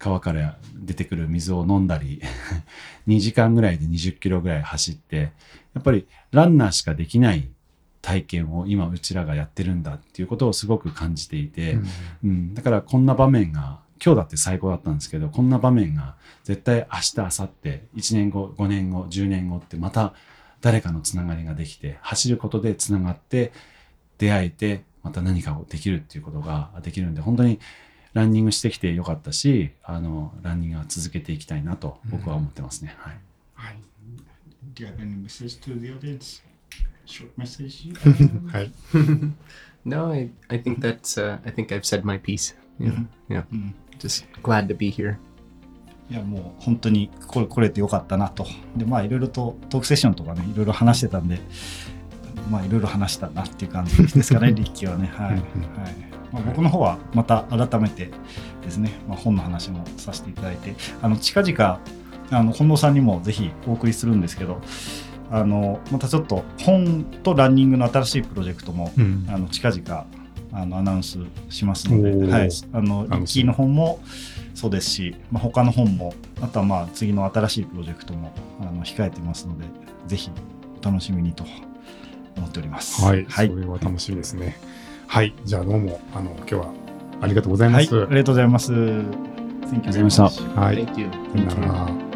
[0.04, 2.20] 川から出てくる水を飲んだり
[3.08, 5.32] 2時間ぐらいで20キロぐらい走って
[5.72, 7.48] やっぱりランナーしかできない
[8.02, 11.78] 体験を今うちらがやってるんだっていうことをすごく感じていて、
[12.22, 20.12] うん、だからこんな場面が今日だって最高だったんですけどこんな場面が絶対明日明後日1年後5年後10年後ってまた
[20.60, 23.52] 誰かのつながりができて走ることでつながって
[24.18, 27.58] 出会えてまた何かをできるっていうことができるんで本当に
[28.14, 32.94] ランニングしてきてよかったしあのランニングは続けていきたいなと僕は思ってますね。
[32.98, 33.14] はい
[33.54, 33.76] はい
[34.74, 36.42] Do you have any message to the audience?
[37.06, 37.92] Short message?
[38.50, 38.72] はい。
[39.84, 42.54] No, I, I think that's uh, I think I've said my piece.
[42.80, 43.04] Yeah, Mm-hmm.
[43.28, 43.44] yeah.
[43.52, 43.72] Mhm.
[43.98, 45.16] Just glad to be here.
[46.10, 48.46] いやもう本当にこれ来れてよかったなと。
[48.76, 51.38] でまあいろいろとトークセッションとかねいろいろ話してたんで
[52.50, 55.06] まあいろいろ話したなっていう感じですかねリッキーはね。
[55.14, 55.32] はい。
[55.32, 58.10] はいうんまあ、僕の方はまた改めて
[58.62, 61.80] ですね、まあ、本の話もさせていただいてあの近々
[62.30, 64.60] あの近藤さんにもぜひお送りするんですけど
[65.30, 70.06] あのまたちょっと本とランニングの新しいプロジェクトもうんあの近々
[70.52, 71.18] あのアナウンス
[71.50, 74.00] しますので、はい、あのリ楽しみッキーの本も
[74.54, 79.64] そうですし、まあ、他の本もあとはまあ次の新しいプロジェクトもあの控えてますので
[80.06, 80.30] ぜひ
[80.80, 81.44] お楽しみにと
[82.36, 83.02] 思っております。
[83.04, 84.46] はい、はいそれは楽しみですね。
[84.46, 84.54] はい。
[85.44, 86.72] じゃあどうも、あの、今日は
[87.20, 88.02] ありがとうございまはい、す。
[88.02, 88.72] ありがとうございます。
[88.72, 90.54] Thank you ありがとうございました much.
[90.60, 90.76] はい。
[90.86, 91.50] Thank you.
[91.50, 92.13] さよなら